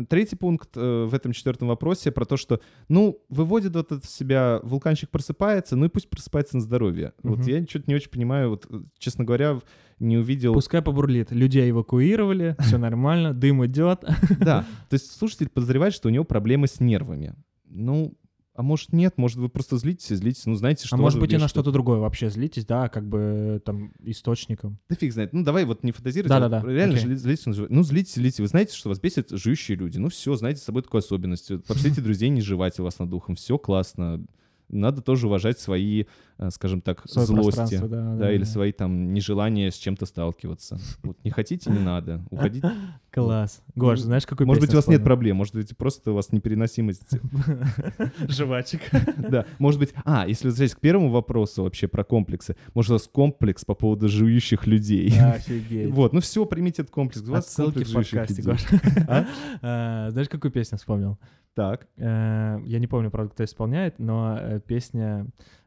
[0.07, 4.59] третий пункт э, в этом четвертом вопросе про то, что, ну, выводит вот в себя,
[4.63, 7.13] вулканчик просыпается, ну и пусть просыпается на здоровье.
[7.23, 8.67] Вот я что-то не очень понимаю, вот,
[8.97, 9.59] честно говоря,
[9.99, 10.53] не увидел...
[10.53, 11.31] Пускай побурлит.
[11.31, 14.05] Людей эвакуировали, все нормально, дым идет.
[14.39, 17.35] Да, то есть слушатель подозревает, что у него проблемы с нервами.
[17.65, 18.13] Ну,
[18.57, 21.31] а может нет, может вы просто злитесь и злитесь, ну знаете, что А может быть
[21.31, 21.51] и на бесит.
[21.51, 24.79] что-то другое вообще злитесь, да, как бы там источником.
[24.89, 25.31] Да фиг знает.
[25.31, 26.29] Ну, давай вот не фантазируйте.
[26.29, 27.07] Да-да-да, вот Реально окей.
[27.11, 28.39] жли- злитесь Ну, злитесь, злитесь.
[28.39, 29.99] Вы знаете, что вас бесят жующие люди.
[29.99, 31.51] Ну, все, знаете с собой такую особенность.
[31.67, 33.35] Пошлите друзей не жевать у вас над духом.
[33.35, 34.25] Все классно.
[34.69, 36.05] Надо тоже уважать свои, э,
[36.51, 37.77] скажем так, Своё злости.
[37.77, 38.45] да, Да, да, или да.
[38.45, 40.79] свои там нежелания с чем-то сталкиваться.
[41.03, 42.23] Вот не хотите, не надо.
[42.29, 42.71] Уходите.
[43.11, 43.63] Класс.
[43.75, 47.17] Гош, знаешь, какой Может быть, у вас нет проблем, может быть, просто у вас непереносимость.
[48.27, 48.81] Жвачек.
[49.17, 49.93] Да, может быть...
[50.05, 54.07] А, если возвращаясь к первому вопросу вообще про комплексы, может, у вас комплекс по поводу
[54.07, 55.11] жующих людей.
[55.19, 55.91] Офигеть.
[55.91, 57.27] Вот, ну все, примите этот комплекс.
[57.27, 58.45] У вас комплекс в жующих людей.
[59.07, 59.25] А?
[59.61, 61.17] А, Знаешь, какую песню вспомнил?
[61.55, 61.87] Так.
[61.97, 65.25] Э, Я не помню, правда, кто исполняет, но э, песня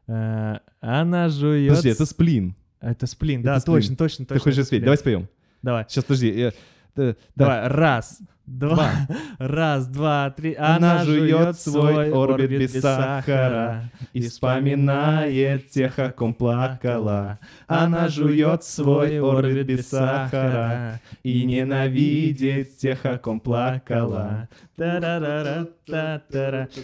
[0.79, 2.55] «Она жует...» Подожди, это сплин.
[2.79, 3.75] Это сплин, это да, сплин.
[3.77, 4.43] точно, точно, Ты точно.
[4.51, 4.81] хочешь сплин.
[4.83, 5.27] Давай споем.
[5.61, 5.85] Давай.
[5.87, 6.31] Сейчас, подожди.
[6.31, 6.51] я-
[6.95, 7.15] да, да.
[7.35, 8.91] Давай, раз, два,
[9.37, 10.55] раз, два, три.
[10.55, 13.83] Она Она жует свой орбит без сахара.
[14.13, 17.39] И вспоминает тех, о ком плакала.
[17.67, 24.49] Она жует свой орбит без сахара И ненавидит тех, о ком плакала.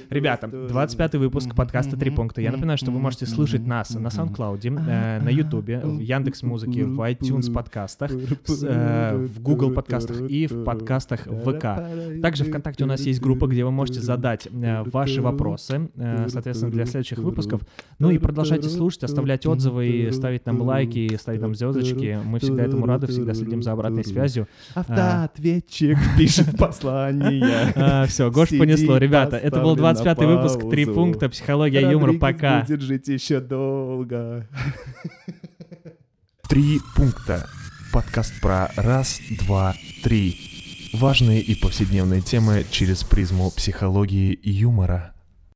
[0.09, 2.41] Ребята, 25 выпуск подкаста «Три пункта».
[2.41, 6.85] Я напоминаю, что вы можете слушать нас на SoundCloud, э, на YouTube, в Яндекс Музыке,
[6.85, 12.21] в iTunes подкастах, в Google подкастах и в подкастах ВК.
[12.21, 16.71] Также ВКонтакте у нас есть группа, где вы можете задать э, ваши вопросы, э, соответственно,
[16.71, 17.61] для следующих выпусков.
[17.99, 22.19] Ну и продолжайте слушать, оставлять отзывы, и ставить нам лайки, ставить нам звездочки.
[22.23, 24.47] Мы всегда этому рады, всегда следим за обратной связью.
[24.75, 28.07] Автоответчик пишет послание.
[28.07, 28.97] все, Гош понесло.
[28.97, 31.29] Ребята, это был поставлен на 25 выпуск «Три пункта.
[31.29, 32.13] Психология юмора».
[32.13, 32.61] Пока.
[32.61, 34.47] будет жить еще долго.
[36.49, 37.47] Три пункта.
[37.91, 40.56] Подкаст про раз, два, три.
[40.93, 45.13] Важные и повседневные темы через призму психологии и юмора.